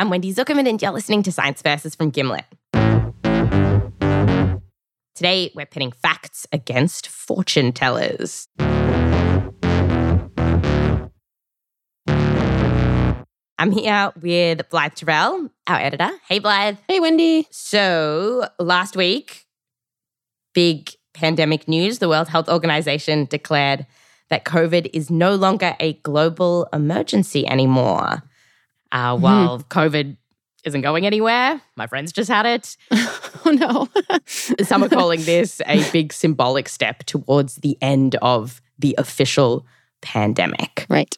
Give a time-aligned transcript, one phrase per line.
[0.00, 2.46] I'm Wendy Zukerman, and you're listening to Science Versus from Gimlet.
[5.14, 8.48] Today, we're pitting facts against fortune tellers.
[13.58, 16.08] I'm here with Blythe Terrell, our editor.
[16.26, 16.78] Hey, Blythe.
[16.88, 17.46] Hey, Wendy.
[17.50, 19.44] So, last week,
[20.54, 23.84] big pandemic news the World Health Organization declared
[24.30, 28.22] that COVID is no longer a global emergency anymore.
[28.92, 29.22] Uh, Mm-hmm.
[29.22, 30.16] while COVID
[30.64, 32.76] isn't going anywhere, my friends just had it.
[33.46, 33.88] Oh, no.
[34.26, 39.64] Some are calling this a big symbolic step towards the end of the official
[40.02, 40.84] pandemic.
[40.90, 41.16] right.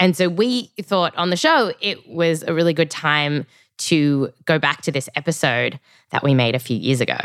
[0.00, 3.46] And so we thought on the show it was a really good time
[3.78, 5.78] to go back to this episode
[6.10, 7.16] that we made a few years ago.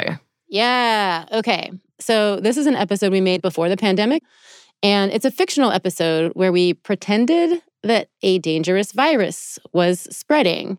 [0.49, 1.25] Yeah.
[1.31, 1.71] Okay.
[1.99, 4.21] So, this is an episode we made before the pandemic,
[4.83, 10.77] and it's a fictional episode where we pretended that a dangerous virus was spreading.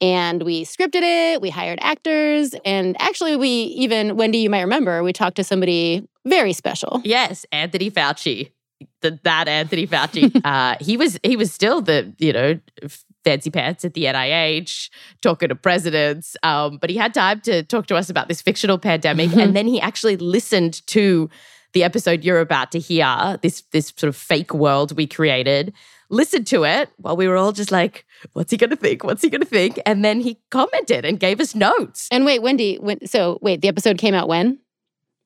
[0.00, 5.02] And we scripted it, we hired actors, and actually, we even, Wendy, you might remember,
[5.02, 7.02] we talked to somebody very special.
[7.04, 8.50] Yes, Anthony Fauci.
[9.02, 10.40] The, that Anthony Fauci.
[10.44, 12.58] uh, he was he was still the, you know,
[13.24, 14.88] fancy pants at the NIH,
[15.20, 16.36] talking to presidents.
[16.42, 19.34] Um, but he had time to talk to us about this fictional pandemic.
[19.36, 21.28] and then he actually listened to
[21.72, 25.72] the episode you're about to hear, this this sort of fake world we created,
[26.10, 29.04] listened to it while we were all just like, what's he gonna think?
[29.04, 29.80] What's he gonna think?
[29.86, 32.08] And then he commented and gave us notes.
[32.10, 34.58] And wait, Wendy, when, so wait, the episode came out when?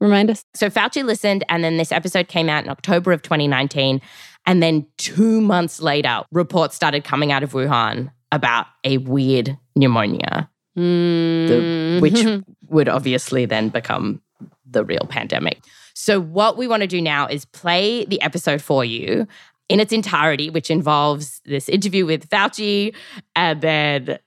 [0.00, 0.44] Remind us.
[0.54, 4.00] So Fauci listened, and then this episode came out in October of 2019.
[4.46, 10.50] And then two months later, reports started coming out of Wuhan about a weird pneumonia,
[10.76, 12.44] the, which Mm.
[12.68, 14.20] would obviously then become
[14.68, 15.58] the real pandemic.
[15.94, 19.26] So, what we want to do now is play the episode for you
[19.68, 22.94] in its entirety, which involves this interview with Fauci
[23.34, 24.18] and then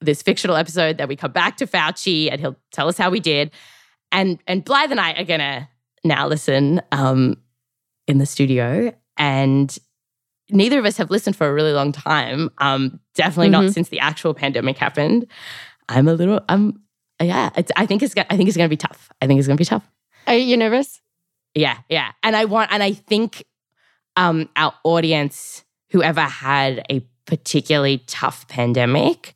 [0.00, 3.20] this fictional episode that we come back to Fauci and he'll tell us how we
[3.20, 3.50] did.
[4.12, 5.68] And and Blythe and I are gonna
[6.04, 7.36] now listen um,
[8.06, 9.76] in the studio, and
[10.50, 12.50] neither of us have listened for a really long time.
[12.58, 13.72] Um, definitely not Mhm.
[13.72, 15.26] since the actual pandemic happened.
[15.88, 16.40] I'm a little.
[16.48, 16.80] I'm
[17.20, 17.50] yeah.
[17.56, 18.14] It's, I think it's.
[18.16, 19.10] I think it's gonna be tough.
[19.20, 19.90] I think it's gonna be tough.
[20.28, 21.00] Are you nervous?
[21.54, 22.12] Yeah, yeah.
[22.22, 23.44] And I want, and I think
[24.16, 29.34] um, our audience, whoever had a particularly tough pandemic,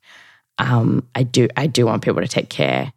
[0.57, 2.93] um, I do, I do want people to take care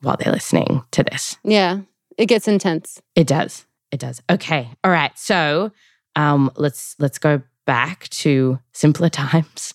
[0.00, 1.36] while they're listening to this.
[1.44, 1.80] Yeah,
[2.16, 3.00] it gets intense.
[3.14, 3.66] It does.
[3.90, 4.22] It does.
[4.30, 4.68] Okay.
[4.84, 5.16] All right.
[5.18, 5.72] So
[6.16, 9.74] um, let's let's go back to simpler times,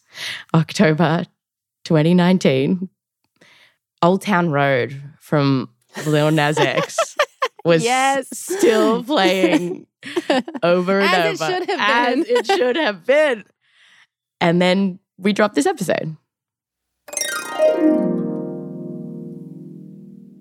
[0.53, 1.25] October
[1.85, 2.89] 2019.
[4.01, 5.69] Old Town Road from
[6.05, 7.12] Lil Nas X
[7.66, 8.28] was Yes.
[8.34, 9.88] still playing
[10.62, 11.51] over and As it over.
[11.59, 11.79] should have
[12.19, 13.44] As it should have been.
[14.41, 16.18] And then we dropped this episode.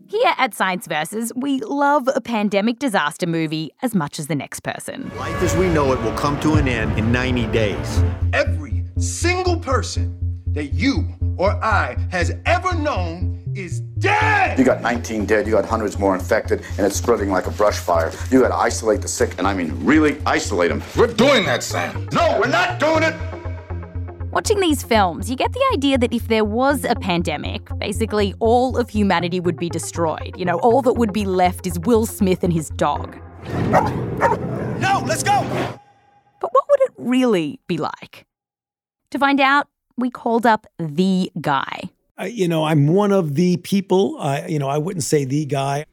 [0.08, 4.60] Here at Science Versus, we love a pandemic disaster movie as much as the next
[4.60, 5.10] person.
[5.16, 8.02] Life as we know it will come to an end in 90 days.
[8.34, 10.18] Every single person
[10.48, 11.08] that you
[11.38, 14.58] or I has ever known is dead.
[14.58, 17.78] You got 19 dead, you got hundreds more infected, and it's spreading like a brush
[17.78, 18.12] fire.
[18.30, 20.82] You got to isolate the sick, and I mean really isolate them.
[20.96, 22.08] We're doing that, Sam.
[22.12, 23.14] No, we're not doing it.
[24.32, 28.78] Watching these films, you get the idea that if there was a pandemic, basically all
[28.78, 30.34] of humanity would be destroyed.
[30.38, 33.18] You know, all that would be left is Will Smith and his dog.
[34.80, 35.42] No, let's go.
[36.40, 38.24] But what would it really be like?
[39.10, 39.68] To find out,
[39.98, 41.90] we called up the guy.
[42.24, 44.16] You know, I'm one of the people.
[44.18, 45.84] I, you know, I wouldn't say the guy.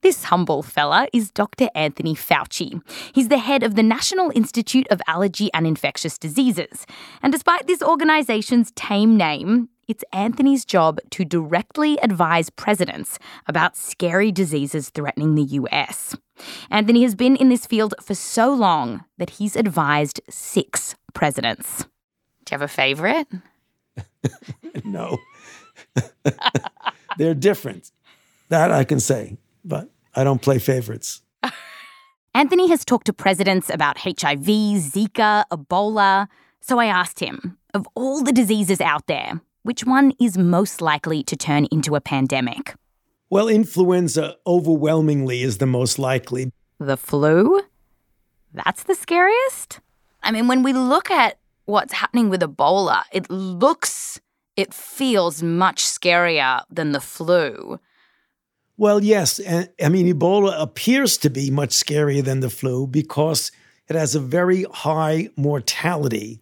[0.00, 1.68] This humble fella is Dr.
[1.74, 2.80] Anthony Fauci.
[3.12, 6.86] He's the head of the National Institute of Allergy and Infectious Diseases.
[7.20, 13.18] And despite this organization's tame name, it's Anthony's job to directly advise presidents
[13.48, 16.16] about scary diseases threatening the US.
[16.70, 21.86] Anthony has been in this field for so long that he's advised six presidents.
[22.44, 23.26] Do you have a favorite?
[24.84, 25.18] No,
[27.18, 27.90] they're different.
[28.48, 31.22] That I can say, but I don't play favorites.
[32.34, 36.28] Anthony has talked to presidents about HIV, Zika, Ebola.
[36.60, 41.22] So I asked him, of all the diseases out there, which one is most likely
[41.24, 42.74] to turn into a pandemic?
[43.30, 46.50] Well, influenza overwhelmingly is the most likely.
[46.78, 47.62] The flu?
[48.54, 49.80] That's the scariest?
[50.22, 54.20] I mean, when we look at what's happening with Ebola, it looks,
[54.58, 57.78] it feels much scarier than the flu.
[58.76, 63.52] Well, yes, I mean Ebola appears to be much scarier than the flu because
[63.88, 66.40] it has a very high mortality.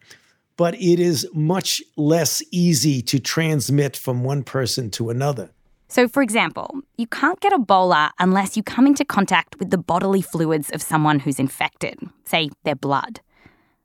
[0.57, 5.51] but it is much less easy to transmit from one person to another.
[5.89, 10.23] So, for example, you can't get Ebola unless you come into contact with the bodily
[10.23, 13.21] fluids of someone who's infected, say their blood.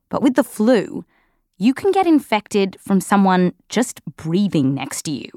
[0.09, 1.05] But with the flu,
[1.61, 5.29] you can get infected from someone just breathing next to you.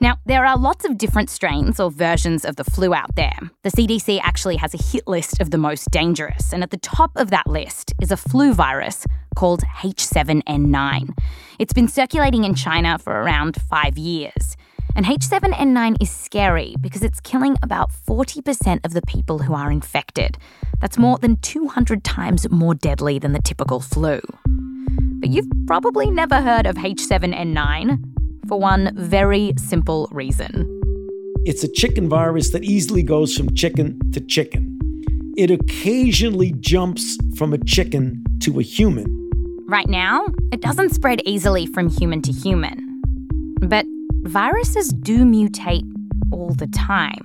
[0.00, 3.38] Now, there are lots of different strains or versions of the flu out there.
[3.62, 7.12] The CDC actually has a hit list of the most dangerous, and at the top
[7.14, 11.16] of that list is a flu virus called H7N9.
[11.60, 14.56] It's been circulating in China for around five years.
[14.96, 20.38] And H7N9 is scary because it's killing about 40% of the people who are infected.
[20.80, 24.20] That's more than 200 times more deadly than the typical flu.
[25.20, 30.70] But you've probably never heard of H7N9 for one very simple reason.
[31.44, 34.78] It's a chicken virus that easily goes from chicken to chicken.
[35.36, 39.06] It occasionally jumps from a chicken to a human.
[39.66, 43.02] Right now, it doesn't spread easily from human to human.
[43.60, 43.86] But
[44.24, 45.84] viruses do mutate
[46.32, 47.24] all the time.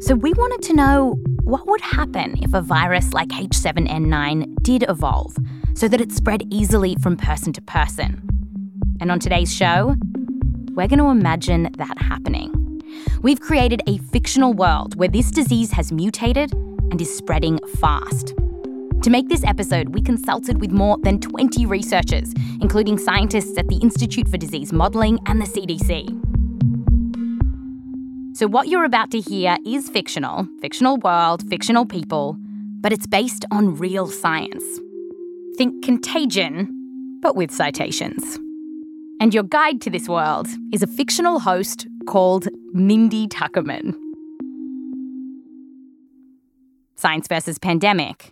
[0.00, 5.36] So we wanted to know what would happen if a virus like H7N9 did evolve
[5.74, 8.22] so that it spread easily from person to person.
[9.00, 9.96] And on today's show,
[10.70, 12.50] we're going to imagine that happening.
[13.20, 18.34] We've created a fictional world where this disease has mutated and is spreading fast.
[19.02, 23.74] To make this episode, we consulted with more than 20 researchers, including scientists at the
[23.78, 26.06] Institute for Disease Modelling and the CDC.
[28.36, 32.36] So, what you're about to hear is fictional, fictional world, fictional people,
[32.80, 34.62] but it's based on real science.
[35.58, 38.38] Think contagion, but with citations.
[39.20, 43.96] And your guide to this world is a fictional host called Mindy Tuckerman.
[46.94, 48.31] Science versus Pandemic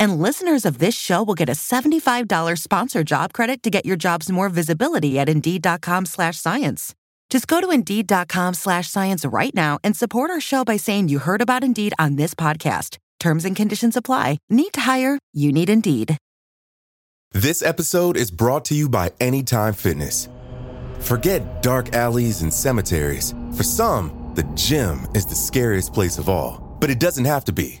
[0.00, 3.98] And listeners of this show will get a $75 sponsor job credit to get your
[3.98, 6.94] jobs more visibility at Indeed.com slash science.
[7.28, 11.18] Just go to Indeed.com slash science right now and support our show by saying you
[11.18, 12.96] heard about Indeed on this podcast.
[13.20, 14.38] Terms and conditions apply.
[14.48, 15.18] Need to hire?
[15.34, 16.16] You need Indeed.
[17.32, 20.28] This episode is brought to you by Anytime Fitness.
[20.98, 23.34] Forget dark alleys and cemeteries.
[23.54, 27.52] For some, the gym is the scariest place of all, but it doesn't have to
[27.52, 27.80] be.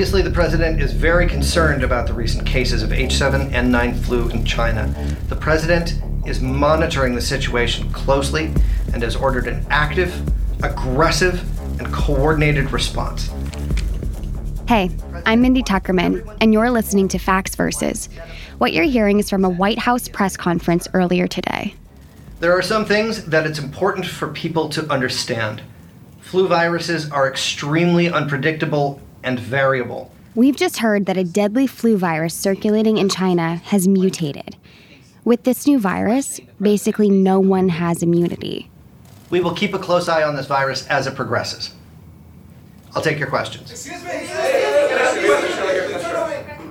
[0.00, 4.88] Obviously, the president is very concerned about the recent cases of H7N9 flu in China.
[5.28, 8.46] The president is monitoring the situation closely
[8.94, 10.26] and has ordered an active,
[10.64, 11.44] aggressive,
[11.78, 13.30] and coordinated response.
[14.66, 14.90] Hey,
[15.26, 18.08] I'm Mindy Tuckerman, and you're listening to Facts Versus.
[18.56, 21.74] What you're hearing is from a White House press conference earlier today.
[22.38, 25.60] There are some things that it's important for people to understand.
[26.20, 30.10] Flu viruses are extremely unpredictable and variable.
[30.34, 34.56] We've just heard that a deadly flu virus circulating in China has mutated.
[35.24, 38.70] With this new virus, basically no one has immunity.
[39.28, 41.74] We will keep a close eye on this virus as it progresses.
[42.94, 43.70] I'll take your questions.
[43.70, 44.10] Excuse me.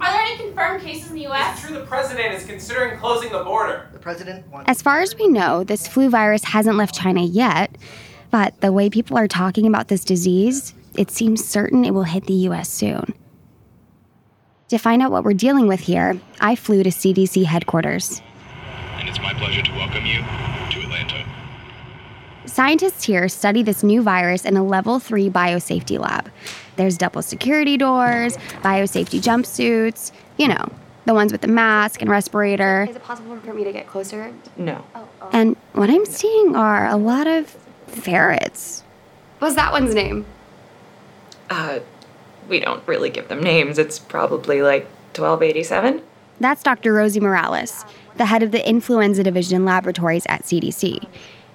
[0.01, 1.59] Are there any confirmed cases in the U.S.?
[1.59, 3.89] It's true the president is considering closing the border.
[3.93, 7.77] The president As far as we know, this flu virus hasn't left China yet,
[8.31, 12.25] but the way people are talking about this disease, it seems certain it will hit
[12.25, 13.13] the US soon.
[14.67, 18.21] To find out what we're dealing with here, I flew to CDC headquarters.
[18.97, 21.25] And it's my pleasure to welcome you to Atlanta.
[22.45, 26.29] Scientists here study this new virus in a level 3 biosafety lab.
[26.75, 30.69] There's double security doors, biosafety jumpsuits, you know,
[31.05, 32.87] the ones with the mask and respirator.
[32.89, 34.33] Is it possible for me to get closer?
[34.57, 34.83] No.
[35.31, 37.55] And what I'm seeing are a lot of
[37.87, 38.83] ferrets.
[39.39, 40.25] What's that one's name?
[41.49, 41.79] Uh,
[42.47, 43.77] we don't really give them names.
[43.77, 44.83] It's probably like
[45.15, 46.01] 1287.
[46.39, 46.93] That's Dr.
[46.93, 51.05] Rosie Morales, the head of the Influenza Division laboratories at CDC.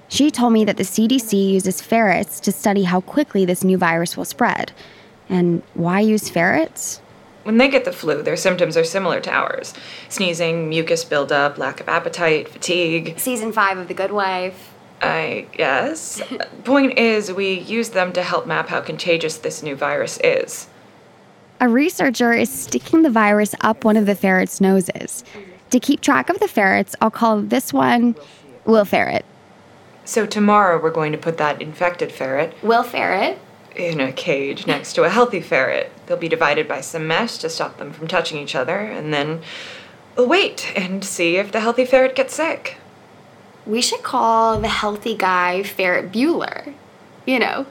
[0.08, 4.16] She told me that the CDC uses ferrets to study how quickly this new virus
[4.16, 4.72] will spread.
[5.28, 7.00] And why use ferrets?
[7.44, 9.74] When they get the flu, their symptoms are similar to ours
[10.08, 13.18] sneezing, mucus buildup, lack of appetite, fatigue.
[13.18, 14.74] Season five of The Good Wife.
[15.02, 16.22] I guess.
[16.64, 20.68] Point is, we use them to help map how contagious this new virus is.
[21.60, 25.24] A researcher is sticking the virus up one of the ferret's noses.
[25.70, 28.16] To keep track of the ferrets, I'll call this one
[28.64, 29.24] Will Ferret.
[30.04, 32.54] So tomorrow we're going to put that infected ferret.
[32.62, 33.38] Will Ferret?
[33.74, 35.90] In a cage next to a healthy ferret.
[36.06, 39.40] They'll be divided by some mesh to stop them from touching each other, and then
[40.16, 42.76] we'll wait and see if the healthy ferret gets sick.
[43.66, 46.75] We should call the healthy guy Ferret Bueller.
[47.26, 47.66] You know,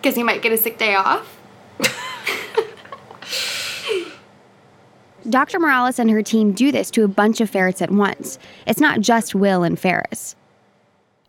[0.00, 1.38] because he might get a sick day off.
[5.28, 5.60] Dr.
[5.60, 8.38] Morales and her team do this to a bunch of ferrets at once.
[8.66, 10.34] It's not just Will and Ferris.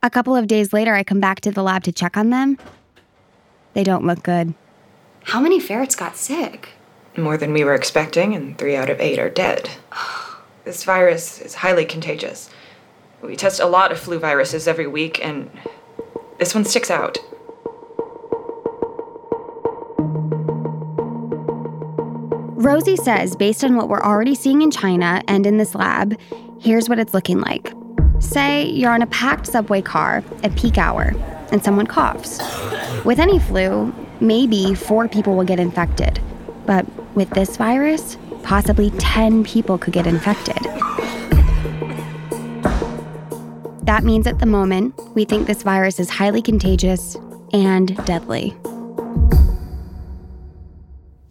[0.02, 2.58] A couple of days later, I come back to the lab to check on them.
[3.74, 4.54] They don't look good.
[5.24, 6.70] How many ferrets got sick?
[7.16, 9.70] More than we were expecting, and three out of eight are dead.
[10.66, 12.50] this virus is highly contagious.
[13.24, 15.50] We test a lot of flu viruses every week, and
[16.40, 17.18] this one sticks out.
[22.64, 26.18] Rosie says, based on what we're already seeing in China and in this lab,
[26.60, 27.74] here's what it's looking like.
[28.20, 31.14] Say you're on a packed subway car at peak hour
[31.52, 32.40] and someone coughs.
[33.04, 36.22] With any flu, maybe four people will get infected.
[36.66, 40.58] But with this virus, possibly 10 people could get infected.
[43.94, 47.16] That means at the moment, we think this virus is highly contagious
[47.54, 48.56] and deadly.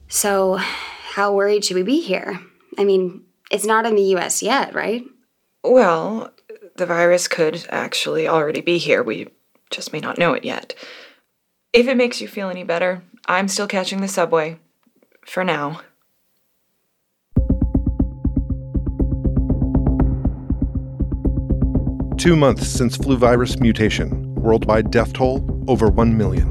[0.07, 2.39] So, how worried should we be here?
[2.79, 5.03] I mean, it's not in the US yet, right?
[5.65, 6.33] Well,
[6.77, 9.03] the virus could actually already be here.
[9.03, 9.31] We
[9.71, 10.77] just may not know it yet.
[11.73, 14.61] If it makes you feel any better, I'm still catching the subway.
[15.27, 15.81] For now.
[22.23, 24.33] Two months since flu virus mutation.
[24.37, 26.47] Worldwide death toll over 1 million.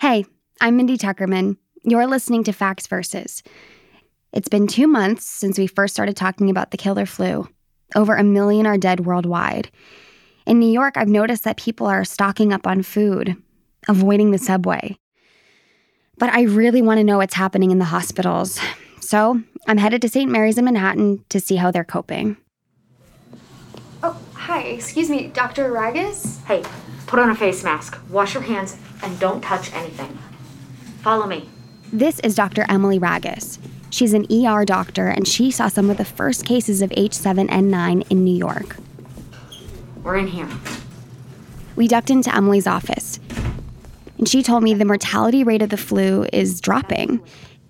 [0.00, 0.24] Hey,
[0.62, 1.58] I'm Mindy Tuckerman.
[1.84, 3.42] You're listening to Facts Versus.
[4.32, 7.46] It's been two months since we first started talking about the killer flu.
[7.94, 9.70] Over a million are dead worldwide.
[10.46, 13.36] In New York, I've noticed that people are stocking up on food,
[13.88, 14.96] avoiding the subway.
[16.16, 18.58] But I really want to know what's happening in the hospitals.
[19.02, 20.30] So I'm headed to St.
[20.30, 22.38] Mary's in Manhattan to see how they're coping.
[24.62, 24.68] Hi.
[24.68, 25.72] Excuse me, Dr.
[25.72, 26.40] Ragus?
[26.44, 26.62] Hey,
[27.08, 30.16] put on a face mask, wash your hands, and don't touch anything.
[31.00, 31.48] Follow me.
[31.92, 32.64] This is Dr.
[32.68, 33.58] Emily Ragus.
[33.90, 38.22] She's an ER doctor, and she saw some of the first cases of H7N9 in
[38.22, 38.76] New York.
[40.04, 40.48] We're in here.
[41.74, 43.18] We ducked into Emily's office,
[44.16, 47.20] and she told me the mortality rate of the flu is dropping.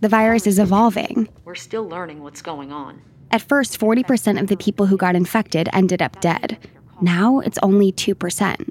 [0.01, 1.31] The virus is evolving.
[1.47, 3.01] We're still learning what's going on.
[3.31, 6.59] At first, 40% of the people who got infected ended up dead.
[7.03, 8.71] Now it's only 2%.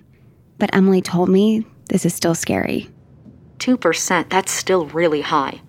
[0.57, 2.89] But Emily told me this is still scary.
[3.59, 5.61] 2%, that's still really high.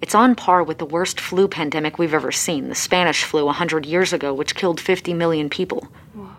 [0.00, 3.84] It's on par with the worst flu pandemic we've ever seen, the Spanish flu 100
[3.84, 5.88] years ago, which killed 50 million people.
[6.14, 6.30] Whoa.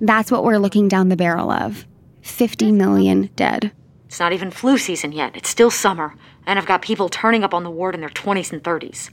[0.00, 1.84] That's what we're looking down the barrel of
[2.22, 3.72] 50 million dead.
[4.06, 5.36] It's not even flu season yet.
[5.36, 6.14] It's still summer,
[6.46, 9.10] and I've got people turning up on the ward in their 20s and 30s.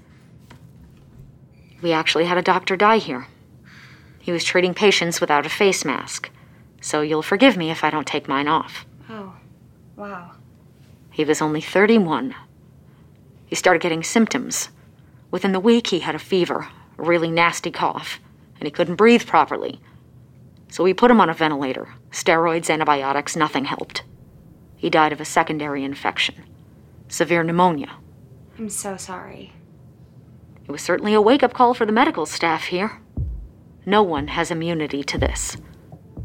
[1.82, 3.28] We actually had a doctor die here.
[4.26, 6.32] He was treating patients without a face mask,
[6.82, 8.84] so you'll forgive me if I don't take mine off.
[9.08, 9.36] Oh,
[9.96, 10.32] wow.
[11.12, 12.34] He was only 31.
[13.46, 14.70] He started getting symptoms.
[15.30, 18.20] Within the week, he had a fever, a really nasty cough,
[18.56, 19.80] and he couldn't breathe properly.
[20.70, 21.94] So we put him on a ventilator.
[22.10, 24.02] Steroids, antibiotics, nothing helped.
[24.76, 26.46] He died of a secondary infection
[27.10, 27.98] severe pneumonia.
[28.58, 29.54] I'm so sorry.
[30.68, 33.00] It was certainly a wake up call for the medical staff here.
[33.88, 35.58] No one has immunity to this,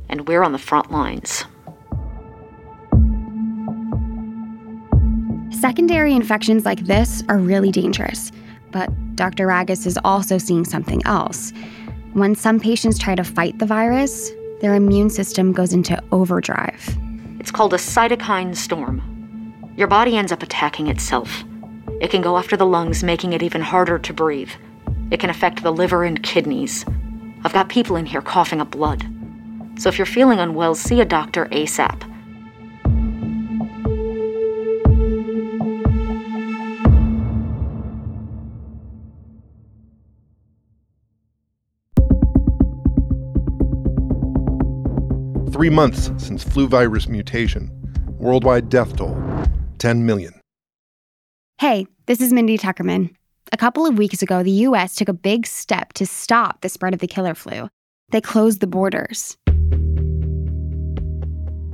[0.08, 1.44] and we're on the front lines.
[5.50, 8.32] Secondary infections like this are really dangerous,
[8.70, 9.46] but Dr.
[9.46, 11.52] Ragus is also seeing something else.
[12.14, 14.30] When some patients try to fight the virus,
[14.62, 16.96] their immune system goes into overdrive.
[17.40, 19.02] It's called a cytokine storm.
[19.76, 21.44] Your body ends up attacking itself.
[22.00, 24.50] It can go after the lungs, making it even harder to breathe.
[25.10, 26.86] It can affect the liver and kidneys.
[27.44, 29.04] I've got people in here coughing up blood.
[29.78, 32.06] So if you're feeling unwell, see a doctor ASAP.
[45.52, 47.70] Three months since flu virus mutation,
[48.18, 49.16] worldwide death toll
[49.78, 50.34] 10 million.
[51.58, 53.14] Hey, this is Mindy Tuckerman.
[53.52, 56.94] A couple of weeks ago, the US took a big step to stop the spread
[56.94, 57.68] of the killer flu.
[58.12, 59.36] They closed the borders.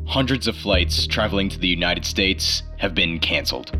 [0.06, 3.78] Hundreds of flights traveling to the United States have been canceled.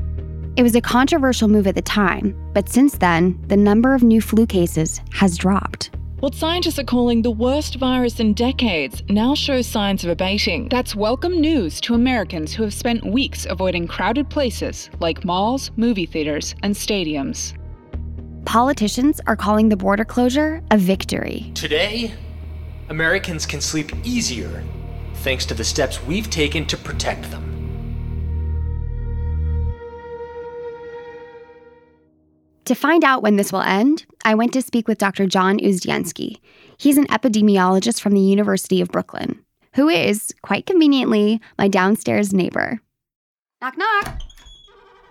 [0.57, 4.21] It was a controversial move at the time, but since then, the number of new
[4.21, 5.88] flu cases has dropped.
[6.21, 10.69] What scientists are calling the worst virus in decades now shows signs of abating.
[10.69, 16.07] That's welcome news to Americans who have spent weeks avoiding crowded places like malls, movie
[16.07, 17.55] theaters, and stadiums.
[18.47, 21.50] Politicians are calling the border closure a victory.
[21.57, 22.15] Today,
[22.88, 24.62] Americans can sleep easier
[25.15, 27.43] thanks to the steps we've taken to protect them.
[32.67, 35.26] To find out when this will end, I went to speak with Dr.
[35.26, 36.38] John Uzdiansky.
[36.79, 42.81] He's an epidemiologist from the University of Brooklyn, who is, quite conveniently, my downstairs neighbor.
[43.61, 44.21] Knock, knock.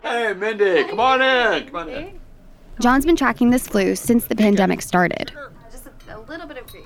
[0.01, 1.65] Hey, Mindy, come on in.
[1.65, 2.24] Come on in.
[2.79, 5.31] John's been tracking this flu since the pandemic started.
[5.71, 6.83] Just a, a little bit of green.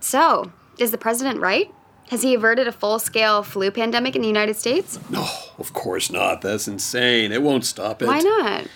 [0.00, 1.72] So, is the president right?
[2.10, 4.98] Has he averted a full scale flu pandemic in the United States?
[5.08, 5.26] No,
[5.58, 6.42] of course not.
[6.42, 7.32] That's insane.
[7.32, 8.06] It won't stop it.
[8.06, 8.66] Why not?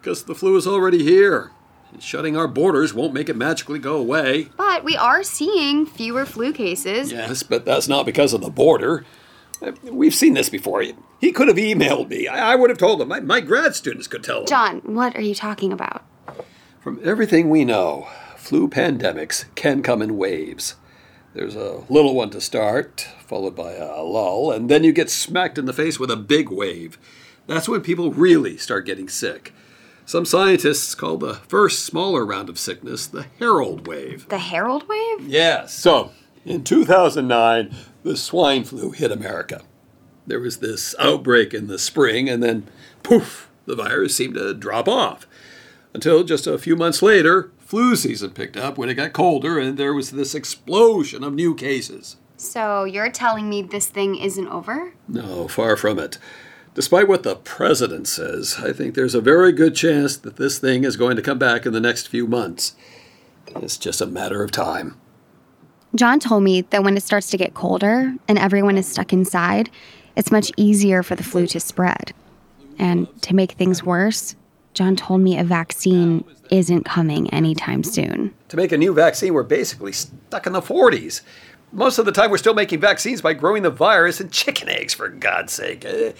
[0.00, 1.50] Because the flu is already here.
[1.92, 4.50] And shutting our borders won't make it magically go away.
[4.56, 7.10] But we are seeing fewer flu cases.
[7.10, 9.04] Yes, but that's not because of the border.
[9.60, 10.84] Uh, We've seen this before.
[11.20, 12.28] He could have emailed me.
[12.28, 13.08] I I would have told him.
[13.08, 14.46] My, my grad students could tell him.
[14.46, 16.04] John, what are you talking about?
[16.80, 20.76] From everything we know, flu pandemics can come in waves.
[21.34, 25.58] There's a little one to start, followed by a lull, and then you get smacked
[25.58, 26.98] in the face with a big wave.
[27.46, 29.52] That's when people really start getting sick.
[30.06, 34.28] Some scientists call the first smaller round of sickness the Herald wave.
[34.28, 35.26] The Herald wave?
[35.26, 35.74] Yes.
[35.74, 36.12] So,
[36.44, 39.62] in 2009, the swine flu hit America.
[40.26, 42.66] There was this outbreak in the spring, and then
[43.02, 45.26] poof, the virus seemed to drop off.
[45.94, 49.76] Until just a few months later, flu season picked up when it got colder, and
[49.76, 52.16] there was this explosion of new cases.
[52.36, 54.92] So you're telling me this thing isn't over?
[55.08, 56.18] No, far from it.
[56.74, 60.84] Despite what the president says, I think there's a very good chance that this thing
[60.84, 62.74] is going to come back in the next few months.
[63.46, 65.00] It's just a matter of time.
[65.94, 69.70] John told me that when it starts to get colder and everyone is stuck inside,
[70.16, 72.12] it's much easier for the flu to spread.
[72.78, 74.36] And to make things worse,
[74.74, 78.34] John told me a vaccine isn't coming anytime soon.
[78.48, 81.22] To make a new vaccine, we're basically stuck in the 40s.
[81.72, 84.94] Most of the time, we're still making vaccines by growing the virus in chicken eggs,
[84.94, 85.84] for God's sake.
[85.84, 86.12] Uh,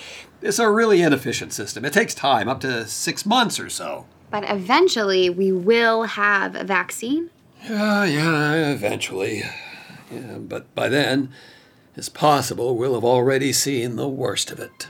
[0.42, 1.84] It's a really inefficient system.
[1.84, 4.06] It takes time, up to six months or so.
[4.30, 7.30] But eventually we will have a vaccine?
[7.64, 9.44] Yeah, yeah, eventually.
[10.10, 11.30] Yeah, but by then,
[11.96, 14.88] it's possible we'll have already seen the worst of it.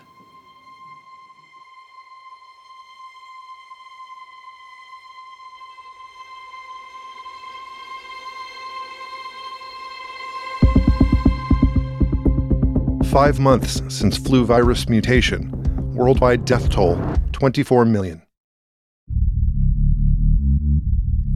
[13.05, 15.51] Five months since flu virus mutation.
[15.95, 17.01] Worldwide death toll
[17.33, 18.21] 24 million.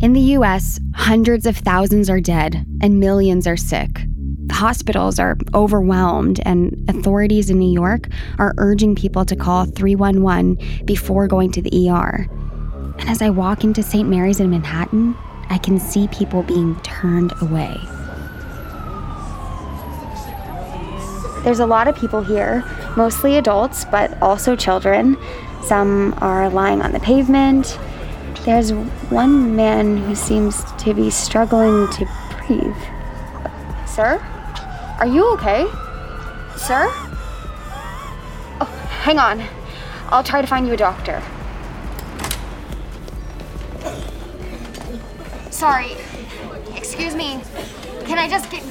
[0.02, 4.02] In the US, hundreds of thousands are dead and millions are sick.
[4.60, 11.26] Hospitals are overwhelmed, and authorities in New York are urging people to call 311 before
[11.26, 12.28] going to the ER.
[12.98, 14.06] And as I walk into St.
[14.06, 15.16] Mary's in Manhattan,
[15.48, 17.74] I can see people being turned away.
[21.42, 22.62] There's a lot of people here,
[22.98, 25.16] mostly adults, but also children.
[25.62, 27.78] Some are lying on the pavement.
[28.44, 28.74] There's
[29.08, 32.06] one man who seems to be struggling to
[32.46, 32.76] breathe.
[33.86, 34.22] Sir?
[35.00, 35.64] Are you okay?
[36.58, 36.86] Sir?
[38.60, 38.66] Oh,
[39.00, 39.42] hang on.
[40.10, 41.22] I'll try to find you a doctor.
[45.50, 45.96] Sorry.
[46.76, 47.40] Excuse me.
[48.04, 48.62] Can I just get.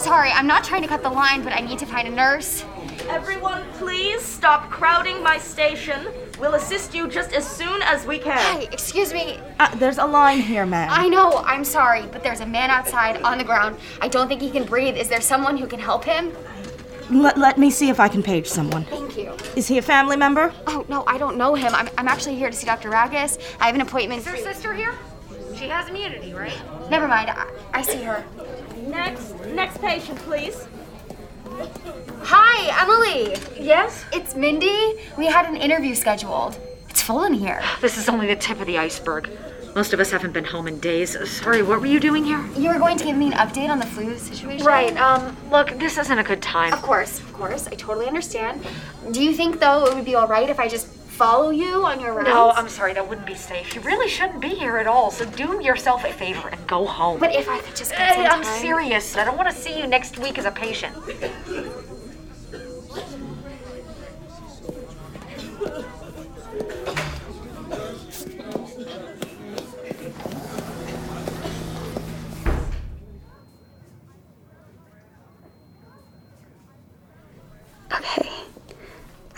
[0.00, 2.64] Sorry, I'm not trying to cut the line, but I need to find a nurse.
[3.08, 6.04] Everyone, please stop crowding my station.
[6.38, 8.36] We'll assist you just as soon as we can.
[8.36, 9.40] Hi, excuse me.
[9.58, 10.88] Uh, there's a line here, ma'am.
[10.90, 13.78] I know, I'm sorry, but there's a man outside on the ground.
[14.02, 14.96] I don't think he can breathe.
[14.96, 16.32] Is there someone who can help him?
[17.10, 18.84] Let, let me see if I can page someone.
[18.84, 19.34] Thank you.
[19.54, 20.52] Is he a family member?
[20.66, 21.74] Oh, no, I don't know him.
[21.74, 22.90] I'm, I'm actually here to see Dr.
[22.90, 23.38] Ragus.
[23.60, 24.20] I have an appointment.
[24.20, 24.94] Is her sister here?
[25.56, 26.58] She has immunity, right?
[26.90, 28.22] Never mind, I, I see her.
[28.88, 30.66] Next, next patient, please.
[31.58, 33.36] Hi, Emily.
[33.58, 34.04] Yes?
[34.12, 35.00] It's Mindy.
[35.16, 36.58] We had an interview scheduled.
[36.90, 37.62] It's full in here.
[37.80, 39.30] This is only the tip of the iceberg.
[39.74, 41.16] Most of us haven't been home in days.
[41.30, 42.44] Sorry, what were you doing here?
[42.56, 44.66] You were going to give me an update on the flu situation?
[44.66, 46.72] Right, um, look, this isn't a good time.
[46.72, 47.66] Of course, of course.
[47.68, 48.66] I totally understand.
[49.12, 51.98] Do you think, though, it would be all right if I just follow you on
[52.00, 52.28] your rounds?
[52.28, 53.74] No, I'm sorry, that wouldn't be safe.
[53.74, 57.18] You really shouldn't be here at all, so do yourself a favor and go home.
[57.18, 59.16] But if I could just get some Hey, I'm time- serious.
[59.16, 60.94] I don't want to see you next week as a patient.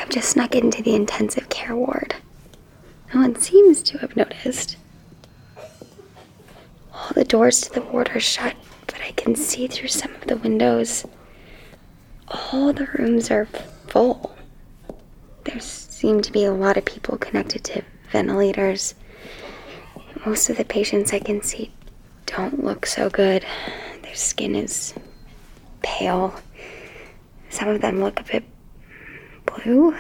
[0.09, 2.15] I've just snuck into the intensive care ward.
[3.13, 4.79] No one seems to have noticed.
[6.95, 10.23] All the doors to the ward are shut, but I can see through some of
[10.23, 11.05] the windows.
[12.29, 13.45] All the rooms are
[13.89, 14.35] full.
[15.45, 18.95] There seem to be a lot of people connected to ventilators.
[20.25, 21.71] Most of the patients I can see
[22.25, 23.45] don't look so good.
[24.01, 24.95] Their skin is
[25.83, 26.35] pale.
[27.51, 28.45] Some of them look a bit
[29.51, 29.97] blue.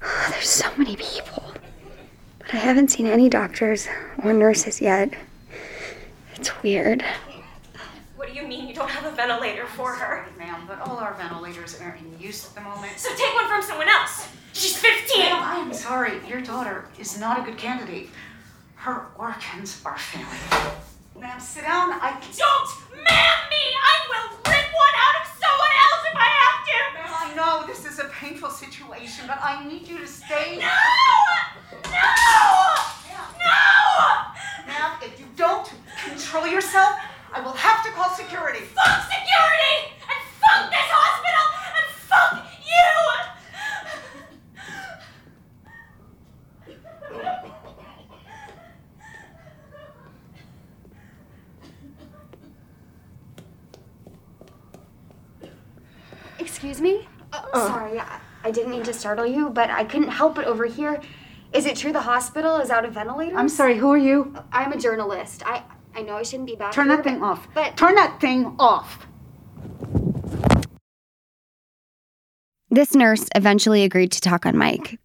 [0.30, 1.42] There's so many people.
[2.38, 3.88] But I haven't seen any doctors
[4.22, 5.10] or nurses yet.
[6.36, 7.04] It's weird.
[8.16, 10.26] What do you mean you don't have a ventilator for her?
[10.38, 12.92] Ma'am, but all our ventilators aren't in use at the moment.
[12.98, 14.28] So take one from someone else.
[14.52, 15.24] She's 15.
[15.24, 16.20] Ma'am, I'm sorry.
[16.28, 18.10] Your daughter is not a good candidate.
[18.76, 20.72] Her organs are failing.
[21.20, 21.92] Ma'am, sit down.
[21.92, 23.62] I Don't ma'am me!
[23.72, 26.76] I will rip one out of someone else if I have to!
[26.92, 30.58] Ma'am, I know this is a painful situation, but I need you to stay.
[30.60, 30.76] No!
[31.88, 32.12] No!
[33.40, 33.64] No!
[34.68, 35.72] Ma'am, if you don't
[36.04, 37.00] control yourself,
[37.32, 38.60] I will have to call security.
[38.76, 39.96] Fuck security!
[40.04, 41.46] And fuck this hospital!
[41.80, 42.92] And fuck you!
[56.46, 57.08] Excuse me?
[57.32, 61.00] Uh, Sorry, I, I didn't mean to startle you, but I couldn't help but overhear.
[61.52, 63.34] Is it true the hospital is out of ventilators?
[63.36, 64.32] I'm sorry, who are you?
[64.52, 65.42] I'm a journalist.
[65.44, 65.64] I
[65.96, 67.48] I know I shouldn't be back Turn here, that thing but- off.
[67.52, 69.06] But Turn that thing off.
[72.70, 75.00] This nurse eventually agreed to talk on mic.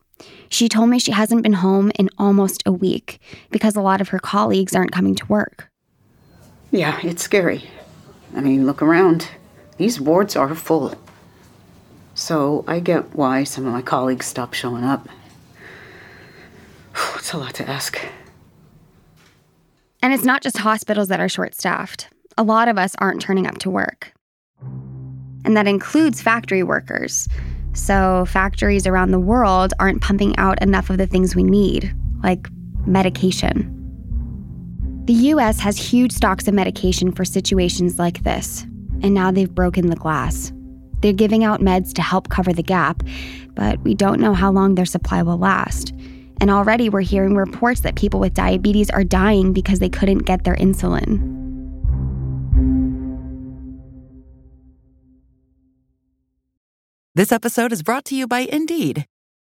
[0.49, 4.10] She told me she hasn't been home in almost a week because a lot of
[4.10, 5.69] her colleagues aren't coming to work.
[6.69, 7.63] Yeah, it's scary.
[8.36, 9.30] I mean, look around.
[9.77, 10.93] These wards are full.
[12.21, 15.10] So I get why some of my colleagues stopped showing up.
[17.15, 17.99] It's a lot to ask.
[20.03, 22.10] And it's not just hospitals that are short staffed.
[22.38, 24.13] A lot of us aren't turning up to work.
[25.45, 27.27] And that includes factory workers.
[27.73, 32.47] So, factories around the world aren't pumping out enough of the things we need, like
[32.86, 33.67] medication.
[35.05, 38.62] The US has huge stocks of medication for situations like this,
[39.01, 40.53] and now they've broken the glass.
[41.01, 43.03] They're giving out meds to help cover the gap,
[43.53, 45.93] but we don't know how long their supply will last.
[46.39, 50.43] And already we're hearing reports that people with diabetes are dying because they couldn't get
[50.43, 51.37] their insulin.
[57.13, 59.05] This episode is brought to you by Indeed.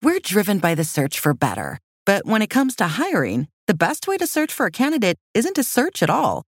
[0.04, 1.80] We're driven by the search for better.
[2.06, 5.56] But when it comes to hiring, the best way to search for a candidate isn't
[5.56, 6.44] to search at all.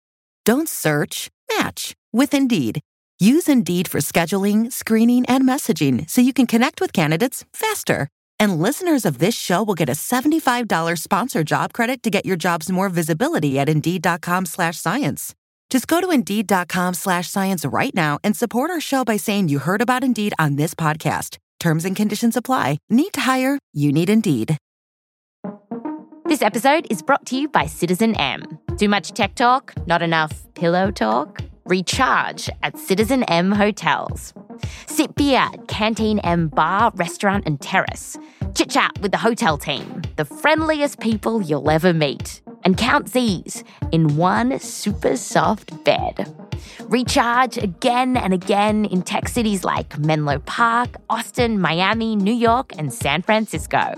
[0.46, 2.80] Don't search, match with Indeed.
[3.22, 8.08] Use Indeed for scheduling, screening, and messaging so you can connect with candidates faster.
[8.40, 12.38] And listeners of this show will get a $75 sponsor job credit to get your
[12.38, 15.36] jobs more visibility at Indeed.com slash science.
[15.70, 19.60] Just go to Indeed.com slash science right now and support our show by saying you
[19.60, 21.38] heard about Indeed on this podcast.
[21.60, 22.78] Terms and conditions apply.
[22.90, 23.60] Need to hire?
[23.74, 24.58] You need Indeed.
[26.24, 28.60] This episode is brought to you by Citizen M.
[28.78, 29.74] Too much tech talk?
[29.88, 31.42] Not enough pillow talk?
[31.70, 34.34] Recharge at Citizen M hotels.
[34.88, 38.18] Sit beer at Canteen M bar, restaurant, and terrace.
[38.56, 42.42] Chit chat with the hotel team, the friendliest people you'll ever meet.
[42.64, 46.36] And count Z's in one super soft bed.
[46.86, 52.92] Recharge again and again in tech cities like Menlo Park, Austin, Miami, New York, and
[52.92, 53.94] San Francisco.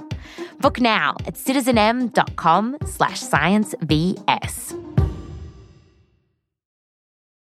[0.59, 4.80] Book now at citizenm.com slash sciencevs.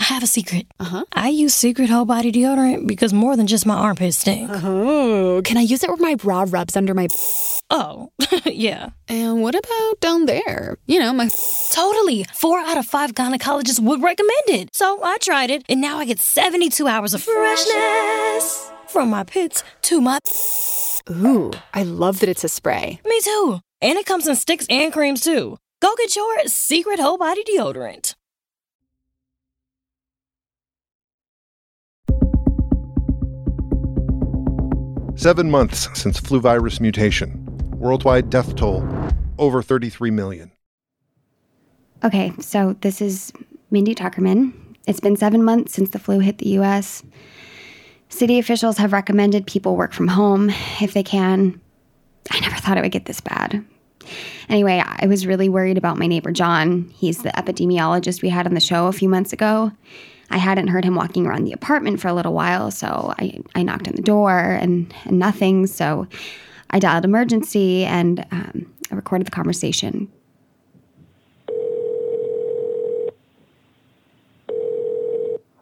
[0.00, 0.66] I have a secret.
[0.80, 1.04] Uh huh.
[1.12, 4.50] I use Secret Whole Body Deodorant because more than just my armpits stink.
[4.50, 7.06] Oh, can I use it where my bra rubs under my.
[7.68, 8.10] Oh,
[8.46, 8.88] yeah.
[9.08, 10.78] And what about down there?
[10.86, 11.28] You know, my.
[11.70, 12.24] Totally.
[12.34, 14.74] Four out of five gynecologists would recommend it.
[14.74, 19.62] So I tried it, and now I get 72 hours of freshness from my pits
[19.82, 20.18] to my.
[21.10, 23.00] Ooh, I love that it's a spray.
[23.04, 23.60] Me too.
[23.82, 25.58] And it comes in sticks and creams too.
[25.82, 28.14] Go get your Secret Whole Body Deodorant.
[35.20, 37.44] Seven months since flu virus mutation.
[37.72, 38.88] Worldwide death toll
[39.36, 40.50] over 33 million.
[42.02, 43.30] Okay, so this is
[43.70, 44.54] Mindy Tuckerman.
[44.86, 47.02] It's been seven months since the flu hit the US.
[48.08, 50.48] City officials have recommended people work from home
[50.80, 51.60] if they can.
[52.30, 53.62] I never thought it would get this bad.
[54.48, 56.90] Anyway, I was really worried about my neighbor John.
[56.94, 59.70] He's the epidemiologist we had on the show a few months ago.
[60.30, 63.62] I hadn't heard him walking around the apartment for a little while, so I, I
[63.62, 65.66] knocked on the door and, and nothing.
[65.66, 66.06] So
[66.70, 70.10] I dialed emergency and um, I recorded the conversation.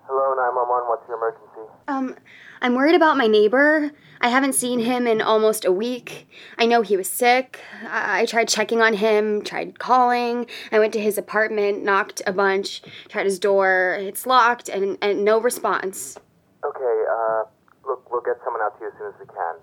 [0.07, 0.89] Hello, 911.
[0.89, 1.73] What's your emergency?
[1.89, 2.15] Um,
[2.61, 3.91] I'm worried about my neighbor.
[4.21, 6.29] I haven't seen him in almost a week.
[6.59, 7.61] I know he was sick.
[7.89, 10.47] I, I tried checking on him, tried calling.
[10.73, 13.97] I went to his apartment, knocked a bunch, tried his door.
[14.01, 16.19] It's locked and, and no response.
[16.65, 17.45] Okay, uh,
[17.87, 19.55] look, we'll get someone out to you as soon as we can.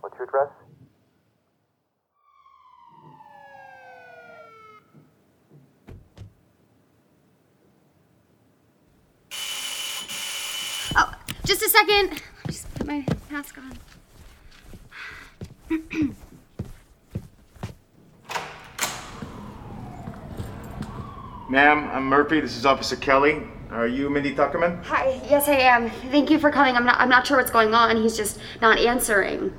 [0.00, 0.50] What's your address?
[10.96, 11.12] Oh,
[11.44, 12.22] just a second.
[12.46, 13.76] Just put my mask on.
[21.48, 22.40] Ma'am, I'm Murphy.
[22.40, 23.42] This is Officer Kelly.
[23.70, 24.82] Are you Mindy Tuckerman?
[24.84, 25.20] Hi.
[25.28, 25.90] Yes, I am.
[26.10, 26.76] Thank you for coming.
[26.76, 26.98] I'm not.
[27.00, 27.96] I'm not sure what's going on.
[28.02, 29.52] He's just not answering.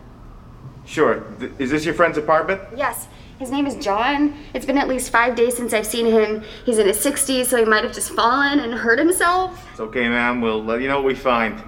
[0.85, 1.21] Sure.
[1.39, 2.61] Th- is this your friend's apartment?
[2.75, 3.07] Yes.
[3.39, 4.33] His name is John.
[4.53, 6.41] It's been at least five days since I've seen him.
[6.65, 9.65] He's in his 60s, so he might have just fallen and hurt himself.
[9.71, 10.39] It's okay, ma'am.
[10.39, 11.59] We'll let you know what we find.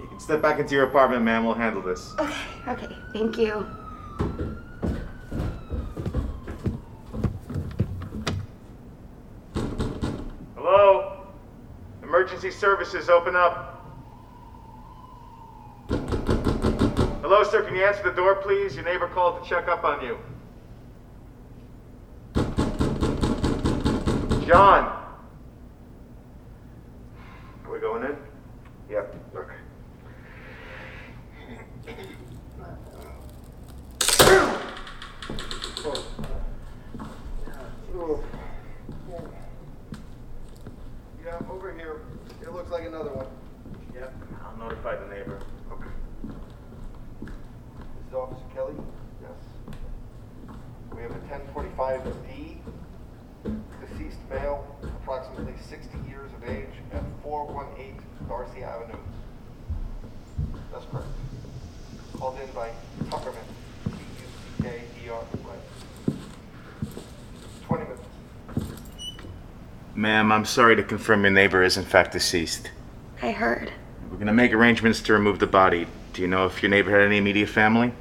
[0.00, 1.44] You can step back into your apartment, ma'am.
[1.44, 2.14] We'll handle this.
[2.20, 2.34] Okay.
[2.68, 2.96] Okay.
[3.12, 3.66] Thank you.
[10.54, 11.26] Hello?
[12.02, 13.74] Emergency services, open up.
[17.30, 17.62] Hello, sir.
[17.62, 18.74] Can you answer the door, please?
[18.74, 20.18] Your neighbor called to check up on you.
[24.46, 24.84] John.
[27.66, 28.16] Are we going in?
[28.88, 29.14] Yep.
[29.36, 29.54] Okay.
[41.22, 42.00] Yeah, over here.
[42.40, 43.26] It looks like another one.
[43.94, 44.12] Yep.
[44.44, 45.40] I'll notify the neighbor.
[45.72, 45.90] Okay.
[47.22, 48.74] This is Officer Kelly?
[49.22, 49.32] Yes.
[50.94, 52.58] We have a 1045D,
[53.80, 58.98] deceased male, approximately 60 years of age, at 418 Darcy Avenue.
[60.70, 61.08] That's correct.
[62.18, 62.70] Called in by
[63.04, 63.46] Tuckerman,
[63.84, 66.16] T-U-C-K-E-R, right.
[67.66, 68.02] 20 minutes.
[69.98, 72.70] Ma'am, I'm sorry to confirm your neighbor is in fact deceased.
[73.20, 73.72] I heard.
[74.08, 75.88] We're gonna make arrangements to remove the body.
[76.12, 77.92] Do you know if your neighbor had any immediate family?